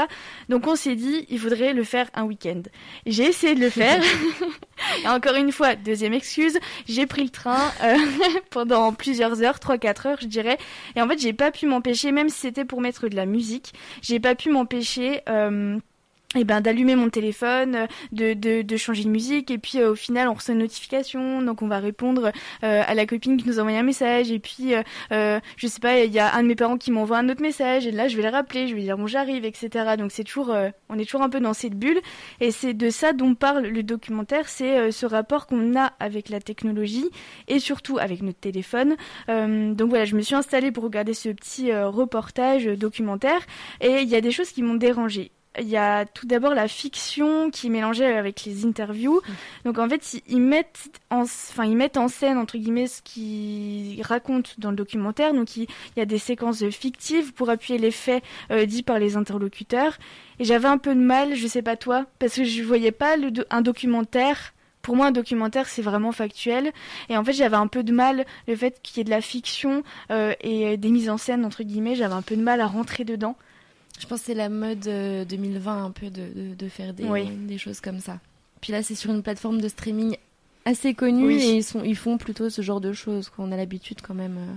Donc 0.49 0.67
on 0.67 0.75
s'est 0.75 0.95
dit, 0.95 1.25
il 1.29 1.39
faudrait 1.39 1.73
le 1.73 1.83
faire 1.83 2.09
un 2.13 2.23
week-end. 2.23 2.61
J'ai 3.05 3.23
essayé 3.23 3.55
de 3.55 3.61
le 3.61 3.69
faire. 3.69 4.01
Et 5.03 5.07
encore 5.07 5.35
une 5.35 5.51
fois, 5.51 5.75
deuxième 5.75 6.13
excuse, 6.13 6.57
j'ai 6.87 7.05
pris 7.05 7.23
le 7.23 7.29
train 7.29 7.71
pendant 8.49 8.91
plusieurs 8.93 9.41
heures, 9.41 9.57
3-4 9.57 10.07
heures 10.07 10.17
je 10.21 10.27
dirais, 10.27 10.57
et 10.95 11.01
en 11.01 11.07
fait 11.07 11.19
j'ai 11.19 11.31
pas 11.33 11.51
pu 11.51 11.67
m'empêcher, 11.67 12.11
même 12.11 12.29
si 12.29 12.39
c'était 12.39 12.65
pour 12.65 12.81
mettre 12.81 13.07
de 13.07 13.15
la 13.15 13.25
musique, 13.25 13.73
j'ai 14.01 14.19
pas 14.19 14.35
pu 14.35 14.49
m'empêcher 14.49 14.72
euh, 15.29 15.79
eh 16.35 16.43
ben, 16.43 16.61
d'allumer 16.61 16.95
mon 16.95 17.09
téléphone, 17.09 17.75
euh, 17.75 17.87
de, 18.11 18.33
de, 18.33 18.61
de 18.61 18.77
changer 18.77 19.03
de 19.03 19.09
musique, 19.09 19.51
et 19.51 19.57
puis 19.57 19.79
euh, 19.79 19.91
au 19.91 19.95
final 19.95 20.27
on 20.27 20.33
reçoit 20.33 20.53
une 20.53 20.61
notification, 20.61 21.41
donc 21.41 21.61
on 21.61 21.67
va 21.67 21.79
répondre 21.79 22.31
euh, 22.63 22.83
à 22.85 22.93
la 22.93 23.05
copine 23.05 23.37
qui 23.37 23.47
nous 23.47 23.59
a 23.59 23.61
envoyé 23.61 23.77
un 23.77 23.83
message, 23.83 24.31
et 24.31 24.39
puis 24.39 24.73
euh, 24.73 24.81
euh, 25.11 25.39
je 25.57 25.67
sais 25.67 25.79
pas, 25.79 26.03
il 26.03 26.11
y 26.11 26.19
a 26.19 26.33
un 26.35 26.43
de 26.43 26.47
mes 26.47 26.55
parents 26.55 26.77
qui 26.77 26.91
m'envoie 26.91 27.17
un 27.17 27.29
autre 27.29 27.41
message, 27.41 27.87
et 27.87 27.91
là 27.91 28.07
je 28.07 28.17
vais 28.17 28.23
le 28.23 28.29
rappeler, 28.29 28.67
je 28.67 28.75
vais 28.75 28.81
dire 28.81 28.97
bon 28.97 29.07
j'arrive, 29.07 29.45
etc. 29.45 29.95
Donc 29.97 30.11
c'est 30.11 30.23
toujours, 30.23 30.51
euh, 30.51 30.69
on 30.89 30.97
est 30.97 31.05
toujours 31.05 31.21
un 31.21 31.29
peu 31.29 31.39
dans 31.39 31.53
cette 31.53 31.77
bulle, 31.77 31.99
et 32.39 32.51
c'est 32.51 32.73
de 32.73 32.89
ça 32.89 33.13
dont 33.13 33.35
parle 33.35 33.67
le 33.67 33.83
documentaire, 33.83 34.49
c'est 34.49 34.91
ce 34.91 35.05
rapport 35.05 35.47
qu'on 35.47 35.77
a 35.77 35.93
avec 35.99 36.29
la 36.29 36.39
technologie, 36.39 37.09
et 37.47 37.59
surtout 37.59 37.97
avec 37.97 38.21
notre 38.21 38.39
téléphone. 38.39 38.95
Donc 39.27 39.89
voilà, 39.89 40.05
je 40.05 40.15
me 40.15 40.21
suis 40.21 40.35
installée 40.35 40.71
pour 40.71 40.83
regarder 40.83 41.13
ce 41.13 41.29
petit 41.29 41.73
reportage 41.73 42.65
documentaire, 42.65 43.41
et 43.81 44.01
il 44.01 44.09
y 44.09 44.15
a 44.15 44.21
des 44.21 44.31
choses 44.31 44.51
qui 44.51 44.63
m'ont 44.63 44.75
dérangée. 44.75 45.31
Il 45.59 45.67
y 45.67 45.77
a 45.77 46.05
tout 46.05 46.25
d'abord 46.25 46.55
la 46.55 46.67
fiction 46.67 47.51
qui 47.51 47.67
est 47.67 47.69
mélangée 47.69 48.05
avec 48.05 48.43
les 48.45 48.65
interviews. 48.65 49.21
Donc 49.65 49.77
en 49.77 49.87
fait, 49.87 50.19
ils- 50.27 50.41
mettent 50.41 50.89
en, 51.11 51.21
enfin 51.21 51.65
ils 51.65 51.77
mettent 51.77 51.97
en 51.97 52.07
scène 52.07 52.39
entre 52.39 52.57
guillemets 52.57 52.87
ce 52.87 53.03
qu'ils 53.03 54.01
racontent 54.01 54.49
dans 54.57 54.71
le 54.71 54.75
documentaire. 54.75 55.33
Donc 55.33 55.55
il, 55.55 55.67
y 55.95 56.01
a 56.01 56.05
des 56.05 56.17
séquences 56.17 56.67
fictives 56.69 57.33
pour 57.33 57.51
appuyer 57.51 57.77
les 57.77 57.91
faits 57.91 58.23
euh, 58.49 58.65
dits 58.65 58.81
par 58.81 58.97
les 58.97 59.15
interlocuteurs. 59.15 59.97
Et 60.39 60.45
j'avais 60.45 60.67
un 60.67 60.79
peu 60.79 60.95
de 60.95 60.99
mal, 60.99 61.35
je 61.35 61.45
sais 61.45 61.61
pas 61.61 61.75
toi, 61.77 62.07
parce 62.17 62.35
que 62.35 62.43
je 62.43 62.63
voyais 62.63 62.91
pas 62.91 63.15
le 63.17 63.31
un 63.51 63.61
documentaire. 63.61 64.53
Pour 64.81 64.95
moi, 64.97 65.05
un 65.05 65.11
documentaire, 65.11 65.69
c'est 65.69 65.81
vraiment 65.81 66.11
factuel. 66.11 66.73
Et 67.09 67.15
en 67.15 67.23
fait, 67.23 67.31
j'avais 67.31 67.55
un 67.55 67.67
peu 67.67 67.83
de 67.83 67.93
mal, 67.93 68.25
le 68.47 68.55
fait 68.55 68.81
qu'il 68.81 68.97
y 68.97 69.01
ait 69.01 69.03
de 69.05 69.09
la 69.11 69.21
fiction 69.21 69.81
euh, 70.11 70.33
et 70.41 70.75
des 70.77 70.89
mises 70.89 71.09
en 71.09 71.17
scène, 71.17 71.45
entre 71.45 71.63
guillemets, 71.63 71.95
j'avais 71.95 72.15
un 72.15 72.21
peu 72.21 72.35
de 72.35 72.41
mal 72.41 72.59
à 72.59 72.67
rentrer 72.67 73.05
dedans. 73.05 73.37
Je 73.99 74.07
pense 74.07 74.19
que 74.21 74.25
c'est 74.27 74.33
la 74.33 74.49
mode 74.49 74.87
euh, 74.87 75.23
2020 75.25 75.85
un 75.85 75.91
peu 75.91 76.09
de, 76.09 76.21
de, 76.35 76.55
de 76.55 76.67
faire 76.69 76.93
des, 76.93 77.03
Oui. 77.05 77.27
des 77.29 77.57
choses 77.57 77.79
comme 77.79 77.99
ça 77.99 78.19
puis 78.61 78.71
là 78.71 78.81
c'est 78.83 78.95
sur 78.95 79.11
une 79.11 79.21
plateforme 79.23 79.59
de 79.61 79.67
streaming 79.67 80.15
assez 80.65 80.93
connue 80.93 81.27
Oui. 81.27 81.41
et 81.43 81.55
ils 81.57 81.63
sont 81.63 81.83
ils 81.83 81.95
font 81.97 82.17
plutôt 82.17 82.49
ce 82.49 82.61
genre 82.61 82.81
de 82.81 82.93
choses 82.93 83.29
qu'on 83.29 83.51
a 83.51 83.57
l'habitude 83.57 84.01
quand 84.01 84.13
même 84.15 84.37
euh, 84.37 84.53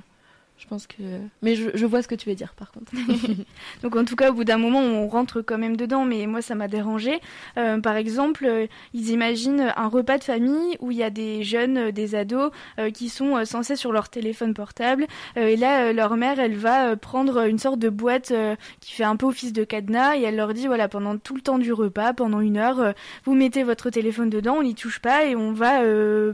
je 0.59 0.67
pense 0.67 0.87
que 0.87 1.03
mais 1.43 1.55
je, 1.55 1.71
je 1.75 1.87
vois 1.87 2.03
ce 2.03 2.09
que 2.09 2.15
tu 2.15 2.29
veux 2.29 2.35
dire 2.35 2.55
par 2.55 2.73
contre 2.73 2.93
Donc 3.83 3.97
en 3.97 4.05
tout 4.05 4.17
cas, 4.17 4.31
au 4.31 4.35
bout 4.35 4.45
d'un 4.45 4.59
moment, 4.59 4.81
on 4.81 5.09
rentre 5.09 5.43
quand 5.43 5.59
même 5.59 5.77
dedans, 5.77 6.05
mais 6.05 6.27
moi, 6.27 6.43
ça 6.43 6.55
m'a 6.55 6.69
dérangé. 6.69 7.21
Euh, 7.57 7.81
par 7.81 7.97
exemple, 7.97 8.45
euh, 8.47 8.67
ils 8.95 9.11
imaginent 9.11 9.73
un 9.77 9.89
repas 9.89 10.19
de 10.19 10.25
famille 10.25 10.77
où 10.81 10.91
il 10.91 10.99
y 10.99 11.03
a 11.03 11.11
des 11.11 11.43
jeunes, 11.43 11.79
euh, 11.79 11.93
des 11.93 12.15
ados, 12.15 12.51
qui 12.93 13.09
sont 13.09 13.45
censés 13.45 13.77
sur 13.77 13.93
leur 13.93 14.09
téléphone 14.09 14.55
portable. 14.55 15.07
Et 15.37 15.57
là, 15.57 15.93
leur 15.93 16.17
mère, 16.17 16.39
elle 16.39 16.57
va 16.57 16.97
prendre 16.97 17.47
une 17.47 17.59
sorte 17.59 17.79
de 17.79 17.89
boîte 17.89 18.33
qui 18.81 18.93
fait 18.93 19.05
un 19.05 19.17
peu 19.17 19.27
office 19.27 19.53
de 19.53 19.65
cadenas, 19.65 20.17
et 20.17 20.23
elle 20.23 20.37
leur 20.37 20.53
dit, 20.53 20.67
voilà, 20.67 20.89
pendant 20.89 21.17
tout 21.17 21.35
le 21.35 21.41
temps 21.41 21.59
du 21.59 21.73
repas, 21.73 22.13
pendant 22.13 22.41
une 22.41 22.59
heure, 22.59 22.95
vous 23.25 23.35
mettez 23.35 23.63
votre 23.63 23.91
téléphone 23.91 24.31
dedans, 24.31 24.57
on 24.59 24.63
n'y 24.63 24.75
touche 24.75 25.01
pas, 25.01 25.25
et 25.25 25.37
on 25.37 25.53
va 25.53 25.81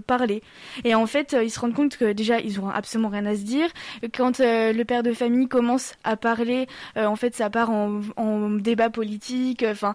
parler. 0.07 0.43
Et 0.85 0.95
en 0.95 1.07
fait, 1.07 1.37
ils 1.41 1.51
se 1.51 1.61
rendent 1.61 1.75
compte 1.75 1.97
que 1.97 2.13
déjà, 2.13 2.41
ils 2.41 2.61
ont 2.61 2.69
absolument 2.69 3.09
rien 3.09 3.27
à 3.27 3.37
se 3.37 3.43
dire. 3.43 3.69
Quand 4.15 4.41
euh, 4.41 4.73
le 4.73 4.85
père 4.85 5.03
de 5.03 5.13
famille 5.13 5.49
commence 5.49 5.95
à 6.05 6.17
parler, 6.17 6.67
euh, 6.97 7.07
en 7.07 7.17
fait, 7.17 7.35
ça 7.35 7.51
part 7.51 7.71
en, 7.71 8.51
débat 8.51 8.91
politique. 8.91 9.65
Enfin, 9.69 9.95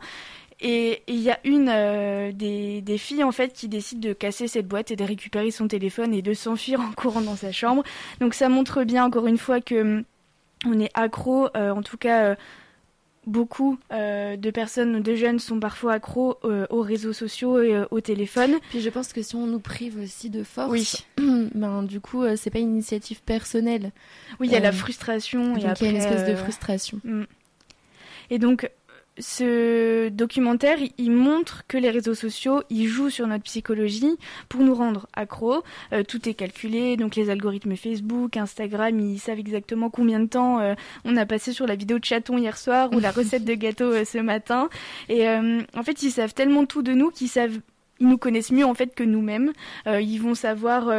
et 0.59 1.03
il 1.07 1.19
y 1.19 1.29
a 1.29 1.39
une 1.43 1.69
euh, 1.69 2.31
des, 2.31 2.81
des 2.81 2.97
filles 2.97 3.23
en 3.23 3.31
fait 3.31 3.53
qui 3.53 3.67
décide 3.67 3.99
de 3.99 4.13
casser 4.13 4.47
cette 4.47 4.67
boîte 4.67 4.89
et 4.89 4.95
de 4.95 5.03
récupérer 5.03 5.51
son 5.51 5.67
téléphone 5.67 6.13
et 6.13 6.23
de 6.23 6.33
s'enfuir 6.33 6.81
en 6.81 6.91
courant 6.93 7.21
dans 7.21 7.35
sa 7.35 7.51
chambre. 7.51 7.83
Donc 8.19 8.33
ça 8.33 8.49
montre 8.49 8.83
bien 8.83 9.05
encore 9.05 9.27
une 9.27 9.37
fois 9.37 9.61
que 9.61 9.81
hum, 9.81 10.03
on 10.65 10.79
est 10.79 10.91
accro, 10.95 11.49
euh, 11.55 11.71
en 11.71 11.81
tout 11.81 11.97
cas. 11.97 12.35
Beaucoup 13.27 13.77
euh, 13.91 14.37
de 14.37 14.49
personnes, 14.51 15.01
de 15.01 15.15
jeunes 15.15 15.37
sont 15.37 15.59
parfois 15.59 15.93
accros 15.93 16.37
euh, 16.45 16.65
aux 16.69 16.81
réseaux 16.81 17.11
sociaux 17.11 17.61
et 17.61 17.75
euh, 17.75 17.85
au 17.91 17.99
téléphone. 17.99 18.55
puis 18.69 18.79
je 18.79 18.89
pense 18.89 19.11
que 19.11 19.21
si 19.21 19.35
on 19.35 19.45
nous 19.45 19.59
prive 19.59 19.99
aussi 20.01 20.29
de 20.29 20.43
force 20.43 20.71
Oui. 20.71 20.89
ben 21.53 21.83
du 21.83 21.99
coup 21.99 22.23
c'est 22.37 22.49
pas 22.49 22.59
une 22.59 22.69
initiative 22.69 23.21
personnelle 23.21 23.91
Oui, 24.39 24.47
il 24.47 24.53
y 24.53 24.55
a 24.55 24.61
la 24.61 24.71
frustration. 24.71 25.53
donc 25.53 25.57
et 25.57 25.61
il 25.61 25.85
y 25.85 25.87
a 25.87 25.89
une 25.91 25.97
espèce 25.97 26.25
de 26.25 26.35
frustration 26.35 27.01
Mm. 27.03 27.23
Et 28.29 28.39
donc, 28.39 28.69
ce 29.19 30.09
documentaire, 30.09 30.77
il- 30.97 31.11
montre 31.11 31.63
que 31.67 31.77
les 31.77 31.89
réseaux 31.89 32.13
sociaux, 32.13 32.61
ils 32.69 32.87
jouent 32.87 33.09
sur 33.09 33.25
notre 33.27 33.43
psychologie 33.45 34.15
pour 34.49 34.61
nous 34.61 34.75
rendre 34.75 35.07
accros. 35.13 35.63
Euh, 35.93 36.03
tout 36.03 36.27
est 36.29 36.33
calculé, 36.33 36.95
donc 36.97 37.15
les 37.15 37.29
algorithmes 37.29 37.75
Facebook, 37.75 38.37
Instagram, 38.37 38.99
ils 38.99 39.19
savent 39.19 39.39
exactement 39.39 39.89
combien 39.89 40.19
de 40.19 40.27
temps 40.27 40.59
euh, 40.59 40.75
on 41.05 41.17
a 41.17 41.25
passé 41.25 41.53
sur 41.53 41.65
la 41.65 41.75
vidéo 41.75 41.97
de 41.99 42.05
chaton 42.05 42.37
hier 42.37 42.57
soir 42.57 42.89
ou 42.93 42.99
la 42.99 43.11
recette 43.11 43.45
de 43.45 43.53
gâteau 43.55 43.85
euh, 43.85 44.05
ce 44.05 44.17
matin. 44.19 44.69
Et 45.09 45.27
en 45.27 45.83
fait, 45.83 46.03
ils 46.03 46.11
savent 46.11 46.33
tellement 46.33 46.65
tout 46.65 46.81
de 46.83 46.93
nous 46.93 47.09
qu'ils 47.09 47.29
savent, 47.29 47.59
ils 47.99 48.07
nous 48.07 48.17
connaissent 48.17 48.51
mieux 48.51 48.65
en 48.65 48.73
fait 48.73 48.93
que 48.93 49.03
nous-mêmes. 49.03 49.53
Ils 49.87 50.17
vont 50.19 50.35
savoir. 50.35 50.89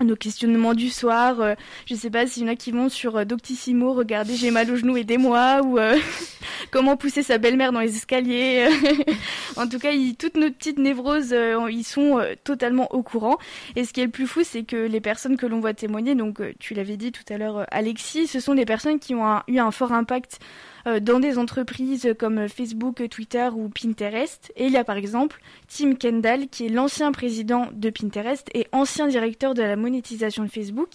Euh, 0.00 0.04
nos 0.04 0.16
questionnements 0.16 0.74
du 0.74 0.90
soir. 0.90 1.40
Euh, 1.40 1.54
je 1.86 1.94
sais 1.94 2.10
pas 2.10 2.26
s'il 2.26 2.44
y 2.44 2.46
en 2.46 2.52
a 2.52 2.56
qui 2.56 2.70
vont 2.70 2.88
sur 2.88 3.16
euh, 3.16 3.24
Doctissimo, 3.24 3.92
regardez 3.92 4.36
j'ai 4.36 4.50
mal 4.50 4.70
au 4.70 4.76
genou, 4.76 4.96
aidez-moi, 4.96 5.60
ou 5.64 5.78
euh, 5.78 5.96
comment 6.70 6.96
pousser 6.96 7.22
sa 7.22 7.38
belle-mère 7.38 7.72
dans 7.72 7.80
les 7.80 7.96
escaliers. 7.96 8.68
en 9.56 9.68
tout 9.68 9.78
cas, 9.78 9.92
ils, 9.92 10.16
toutes 10.16 10.36
nos 10.36 10.50
petites 10.50 10.78
névroses, 10.78 11.34
ils 11.70 11.84
sont 11.84 12.20
totalement 12.44 12.92
au 12.94 13.02
courant. 13.02 13.38
Et 13.76 13.84
ce 13.84 13.92
qui 13.92 14.00
est 14.00 14.04
le 14.06 14.10
plus 14.10 14.26
fou, 14.26 14.40
c'est 14.44 14.64
que 14.64 14.76
les 14.76 15.00
personnes 15.00 15.36
que 15.36 15.46
l'on 15.46 15.60
voit 15.60 15.74
témoigner, 15.74 16.14
donc 16.14 16.40
tu 16.58 16.74
l'avais 16.74 16.96
dit 16.96 17.12
tout 17.12 17.24
à 17.32 17.38
l'heure, 17.38 17.66
Alexis, 17.70 18.26
ce 18.26 18.40
sont 18.40 18.54
des 18.54 18.64
personnes 18.64 18.98
qui 18.98 19.14
ont 19.14 19.40
eu 19.48 19.58
un 19.58 19.70
fort 19.70 19.92
impact 19.92 20.40
euh, 20.77 20.77
dans 21.00 21.20
des 21.20 21.38
entreprises 21.38 22.14
comme 22.18 22.48
Facebook, 22.48 23.08
Twitter 23.08 23.48
ou 23.54 23.68
Pinterest. 23.68 24.52
Et 24.56 24.66
il 24.66 24.72
y 24.72 24.76
a 24.76 24.84
par 24.84 24.96
exemple 24.96 25.40
Tim 25.68 25.94
Kendall, 25.94 26.48
qui 26.48 26.66
est 26.66 26.68
l'ancien 26.68 27.12
président 27.12 27.68
de 27.72 27.90
Pinterest 27.90 28.48
et 28.54 28.66
ancien 28.72 29.06
directeur 29.08 29.54
de 29.54 29.62
la 29.62 29.76
monétisation 29.76 30.44
de 30.44 30.48
Facebook. 30.48 30.88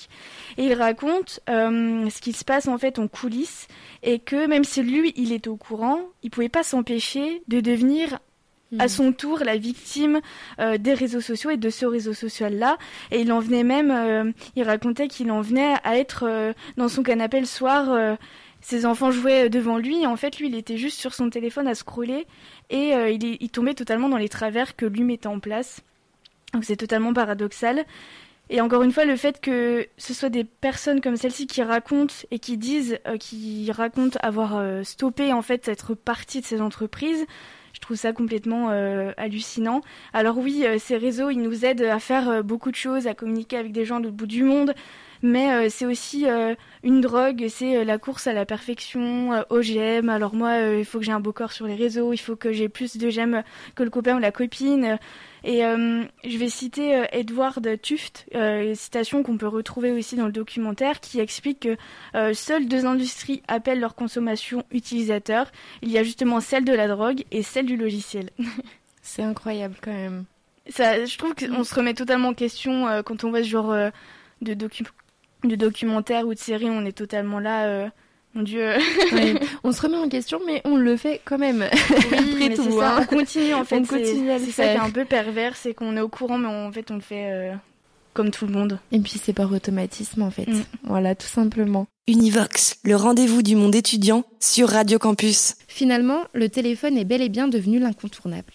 Et 0.58 0.66
il 0.66 0.74
raconte 0.74 1.40
euh, 1.50 2.10
ce 2.10 2.22
qui 2.22 2.34
se 2.34 2.44
passe 2.44 2.68
en 2.68 2.78
fait 2.78 3.00
en 3.00 3.08
coulisses 3.08 3.68
et 4.02 4.20
que 4.20 4.48
même 4.48 4.64
si 4.64 4.82
lui, 4.82 5.14
il 5.16 5.32
est 5.32 5.48
au 5.48 5.56
courant, 5.56 6.00
il 6.22 6.30
pouvait 6.30 6.50
pas 6.50 6.64
s'empêcher 6.64 7.44
de 7.48 7.60
devenir 7.60 8.20
à 8.80 8.86
hmm. 8.86 8.90
son 8.90 9.14
tour 9.14 9.40
la 9.46 9.58
victime 9.58 10.20
euh, 10.60 10.80
des 10.80 10.96
réseaux 10.96 11.22
sociaux 11.22 11.52
et 11.52 11.58
de 11.58 11.70
ce 11.70 11.86
réseau 11.86 12.14
social 12.14 12.58
là 12.58 12.78
et 13.12 13.22
il 13.22 13.32
en 13.32 13.40
venait 13.40 13.64
même 13.64 14.34
il 14.56 14.64
racontait 14.64 15.08
qu'il 15.08 15.30
en 15.30 15.42
venait 15.42 15.76
à 15.84 16.00
être 16.00 16.54
dans 16.76 16.90
son 16.90 17.04
canapé 17.04 17.40
le 17.40 17.46
soir 17.46 18.18
ses 18.64 18.86
enfants 18.86 19.12
jouaient 19.12 19.50
devant 19.50 19.78
lui 19.78 20.08
en 20.08 20.16
fait 20.16 20.40
lui 20.40 20.48
il 20.48 20.56
était 20.56 20.78
juste 20.78 21.00
sur 21.00 21.14
son 21.14 21.30
téléphone 21.30 21.68
à 21.68 21.76
scroller 21.76 22.26
et 22.70 22.96
euh, 22.96 23.10
il, 23.12 23.50
tombait 23.50 23.74
totalement 23.74 24.10
dans 24.10 24.18
les 24.18 24.30
travers 24.30 24.76
que 24.76 24.86
lui 24.86 25.04
mettait 25.04 25.28
en 25.28 25.40
place. 25.40 25.82
Donc 26.54 26.64
c'est 26.64 26.78
totalement 26.78 27.14
paradoxal. 27.14 27.86
Et 28.50 28.62
encore 28.62 28.84
une 28.84 28.92
fois, 28.92 29.06
le 29.06 29.16
fait 29.16 29.42
que 29.42 29.88
ce 29.98 30.14
soit 30.14 30.30
des 30.30 30.44
personnes 30.44 31.02
comme 31.02 31.16
celle-ci 31.18 31.48
qui 31.48 31.62
racontent 31.62 32.14
et 32.32 32.40
qui 32.40 32.58
disent, 32.58 33.00
euh, 33.08 33.18
qui 33.18 33.72
racontent 33.72 34.18
avoir 34.22 34.56
euh, 34.56 34.84
stoppé 34.84 35.34
en 35.34 35.42
fait 35.42 35.68
être 35.68 35.94
partie 35.94 36.42
de 36.42 36.46
ces 36.46 36.62
entreprises, 36.62 37.26
je 37.74 37.80
trouve 37.80 37.98
ça 37.98 38.14
complètement 38.14 38.70
hallucinant. 39.18 39.82
Alors 40.14 40.38
oui, 40.38 40.64
ces 40.78 40.96
réseaux, 40.96 41.32
ils 41.32 41.42
nous 41.42 41.66
aident 41.66 41.82
à 41.82 42.00
faire 42.00 42.44
beaucoup 42.44 42.70
de 42.70 42.76
choses, 42.76 43.08
à 43.08 43.16
communiquer 43.16 43.58
avec 43.58 43.72
des 43.72 43.84
gens 43.84 44.00
de 44.00 44.12
bout 44.12 44.28
du 44.28 44.44
monde, 44.44 44.76
mais 45.24 45.52
euh, 45.54 45.68
c'est 45.70 45.86
aussi 45.86 46.28
euh, 46.28 46.54
une 46.84 47.00
drogue, 47.00 47.46
c'est 47.48 47.78
euh, 47.78 47.84
la 47.86 47.98
course 47.98 48.28
à 48.28 48.34
la 48.34 48.46
perfection, 48.46 49.44
au 49.50 49.62
j'aime. 49.62 50.10
Alors 50.10 50.36
moi, 50.36 50.58
il 50.60 50.84
faut 50.84 51.00
que 51.00 51.06
j'ai 51.06 51.14
un 51.14 51.22
beau 51.22 51.32
corps 51.32 51.54
sur 51.54 51.66
les 51.66 51.76
réseaux, 51.76 52.12
il 52.12 52.18
faut 52.18 52.36
que 52.36 52.52
j'ai 52.52 52.68
plus 52.68 52.98
de 52.98 53.10
j'aime 53.10 53.44
que 53.74 53.84
le 53.84 53.90
copain 53.90 54.18
ou 54.18 54.20
la 54.20 54.34
copine. 54.34 55.00
Et 55.46 55.60
je 55.62 56.38
vais 56.38 56.50
citer 56.50 57.06
Edward 57.12 57.82
Tuft, 57.82 58.28
une 58.34 58.76
citation 58.76 59.24
qu'on 59.24 59.38
peut 59.38 59.48
retrouver 59.48 59.92
aussi 59.92 60.16
dans 60.16 60.26
le 60.26 60.32
documentaire, 60.32 61.00
qui 61.00 61.20
explique 61.20 61.62
que 61.62 62.34
seules 62.34 62.68
deux 62.68 62.86
industries 62.86 63.42
appellent 63.48 63.80
leur 63.80 63.96
consommation 63.96 64.64
utilisateur. 64.72 65.52
Il 65.82 65.92
y 65.92 65.98
a 65.98 66.04
justement 66.04 66.40
celle 66.40 66.66
de 66.66 66.74
la 66.74 66.88
drogue 66.88 67.24
et 67.32 67.44
celle 67.44 67.66
du 67.66 67.78
logiciel. 67.78 68.30
C'est 69.02 69.24
incroyable 69.24 69.76
quand 69.82 69.92
même. 69.92 70.26
Ça, 70.70 71.04
je 71.06 71.18
trouve 71.18 71.34
qu'on 71.36 71.64
se 71.66 71.76
remet 71.76 71.94
totalement 71.94 72.30
en 72.30 72.34
question 72.34 73.02
quand 73.04 73.26
on 73.26 73.30
voit 73.30 73.44
ce 73.44 73.50
genre 73.50 73.76
de, 74.42 74.54
docu 74.54 74.84
de 75.44 75.56
documentaire 75.56 76.28
ou 76.28 76.34
de 76.34 76.40
série, 76.40 76.70
on 76.70 76.86
est 76.86 76.98
totalement 76.98 77.40
là. 77.40 77.66
Euh, 77.66 77.88
mon 78.34 78.44
Dieu. 78.44 78.72
on 79.64 79.72
se 79.72 79.82
remet 79.82 79.98
en 79.98 80.10
question, 80.10 80.40
mais 80.46 80.62
on 80.66 80.76
le 80.76 80.98
fait 80.98 81.22
quand 81.24 81.38
même. 81.38 81.68
Oui, 82.12 82.18
Après 82.18 82.54
tout, 82.56 82.80
ça. 82.80 82.98
Hein. 82.98 83.08
On 83.12 83.18
continue 83.18 83.54
en 83.54 83.64
fait. 83.64 83.84
C'est 83.86 84.52
ça 84.52 84.64
qui 84.64 84.70
est 84.70 84.78
un 84.78 84.90
peu 84.90 85.06
pervers, 85.06 85.56
c'est 85.56 85.74
qu'on 85.74 85.96
est 85.98 86.02
au 86.02 86.10
courant, 86.10 86.38
mais 86.38 86.48
en 86.48 86.72
fait 86.72 86.90
on 86.92 86.96
le 86.96 87.02
fait 87.02 87.32
euh, 87.32 87.54
comme 88.14 88.32
tout 88.32 88.46
le 88.46 88.54
monde. 88.54 88.80
Et 88.92 89.00
puis 89.00 89.20
c'est 89.24 89.34
par 89.34 89.52
automatisme 89.52 90.22
en 90.22 90.32
fait. 90.32 90.48
Mm. 90.48 90.64
Voilà, 90.84 91.16
tout 91.16 91.28
simplement. 91.28 91.88
Univox, 92.08 92.78
le 92.84 92.96
rendez-vous 92.96 93.44
du 93.44 93.56
monde 93.56 93.76
étudiant 93.76 94.26
sur 94.40 94.70
Radio 94.70 95.00
Campus. 95.00 95.56
Finalement, 95.68 96.24
le 96.34 96.50
téléphone 96.50 96.98
est 96.98 97.06
bel 97.06 97.22
et 97.22 97.30
bien 97.30 97.48
devenu 97.48 97.80
l'incontournable. 97.80 98.54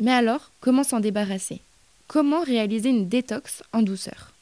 Mais 0.00 0.12
alors, 0.12 0.52
comment 0.60 0.84
s'en 0.84 1.00
débarrasser? 1.00 1.60
Comment 2.06 2.42
réaliser 2.42 2.90
une 2.90 3.08
détox 3.08 3.62
en 3.72 3.82
douceur? 3.82 4.33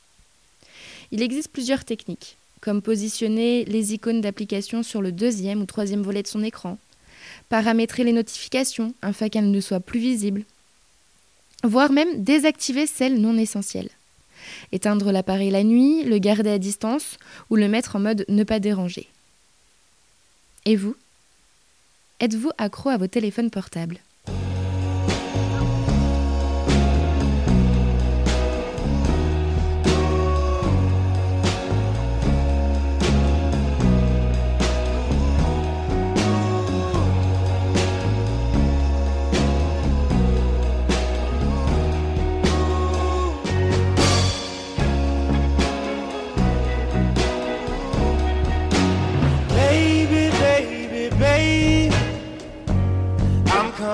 Il 1.12 1.22
existe 1.22 1.50
plusieurs 1.50 1.84
techniques, 1.84 2.36
comme 2.60 2.82
positionner 2.82 3.64
les 3.66 3.94
icônes 3.94 4.22
d'application 4.22 4.82
sur 4.82 5.02
le 5.02 5.12
deuxième 5.12 5.60
ou 5.60 5.66
troisième 5.66 6.02
volet 6.02 6.22
de 6.22 6.26
son 6.26 6.42
écran, 6.42 6.78
paramétrer 7.48 8.02
les 8.02 8.12
notifications 8.12 8.94
afin 9.02 9.28
qu'elles 9.28 9.50
ne 9.50 9.60
soient 9.60 9.80
plus 9.80 10.00
visibles, 10.00 10.44
voire 11.62 11.92
même 11.92 12.24
désactiver 12.24 12.86
celles 12.86 13.20
non 13.20 13.36
essentielles. 13.36 13.90
Éteindre 14.72 15.12
l'appareil 15.12 15.50
la 15.50 15.62
nuit, 15.62 16.02
le 16.02 16.18
garder 16.18 16.50
à 16.50 16.58
distance 16.58 17.18
ou 17.50 17.56
le 17.56 17.68
mettre 17.68 17.96
en 17.96 18.00
mode 18.00 18.24
ne 18.28 18.42
pas 18.42 18.58
déranger. 18.58 19.08
Et 20.64 20.76
vous? 20.76 20.96
Êtes-vous 22.20 22.50
accro 22.58 22.88
à 22.88 22.96
vos 22.96 23.06
téléphones 23.06 23.50
portables? 23.50 23.98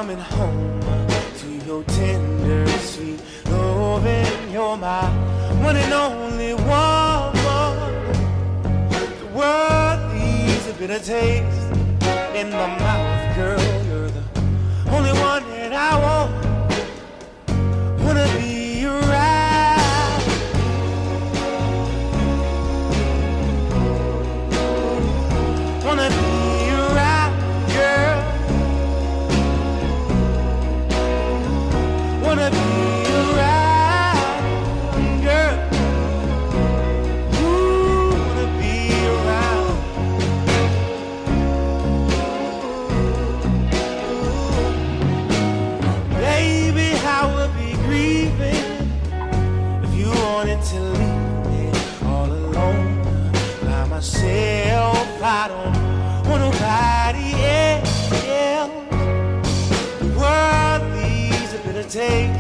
Coming 0.09 0.25
home 0.25 0.81
to 1.37 1.67
your 1.67 1.85
tender, 1.85 2.67
sweet 2.79 3.21
loving. 3.51 4.51
You're 4.51 4.79
my 4.79 5.05
one 5.63 5.77
and 5.77 5.93
only 5.93 6.55
woman. 6.55 7.35
The 9.21 9.27
world 9.35 10.13
leaves 10.15 10.67
a 10.67 10.73
bitter 10.79 10.99
taste 10.99 11.73
in 12.35 12.49
my 12.51 12.69
mouth, 12.79 13.37
girl. 13.37 13.61
You're 13.87 14.09
the 14.09 14.25
only 14.93 15.13
one 15.13 15.43
that 15.51 15.75
I 15.75 15.99
want. 16.01 16.38
myself. 53.99 55.21
I 55.21 55.49
don't 55.49 56.29
want 56.29 56.43
nobody 56.47 57.35
else. 57.43 58.09
The 59.99 60.07
world 60.17 60.83
needs 61.03 61.53
a 61.53 61.59
bitter 61.67 61.83
taste. 61.83 62.38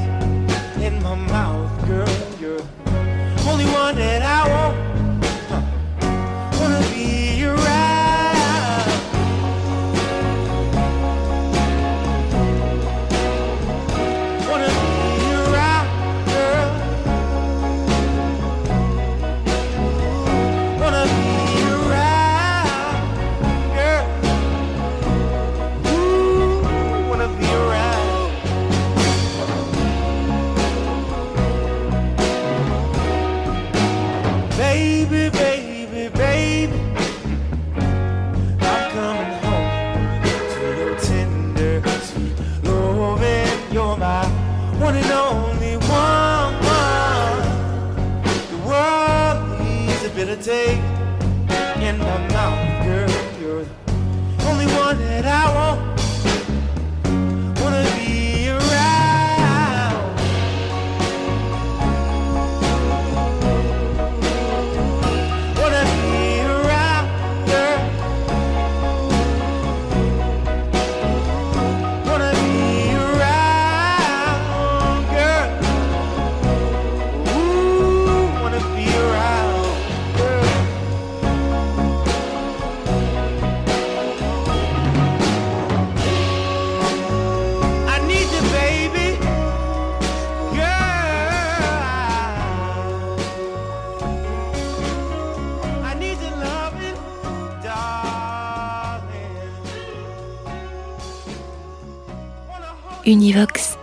Univox. 103.08 103.78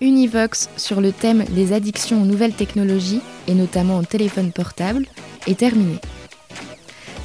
Univox 0.00 0.70
sur 0.78 1.02
le 1.02 1.12
thème 1.12 1.44
des 1.50 1.74
addictions 1.74 2.22
aux 2.22 2.24
nouvelles 2.24 2.54
technologies, 2.54 3.20
et 3.46 3.52
notamment 3.52 3.98
au 3.98 4.04
téléphone 4.04 4.52
portable, 4.52 5.04
est 5.46 5.58
terminé. 5.58 5.98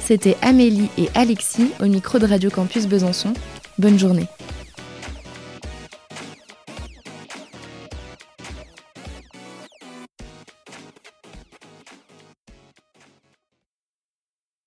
C'était 0.00 0.36
Amélie 0.42 0.90
et 0.98 1.08
Alexis 1.14 1.70
au 1.80 1.86
micro 1.86 2.18
de 2.18 2.26
Radio 2.26 2.50
Campus 2.50 2.86
Besançon. 2.86 3.32
Bonne 3.78 3.98
journée. 3.98 4.26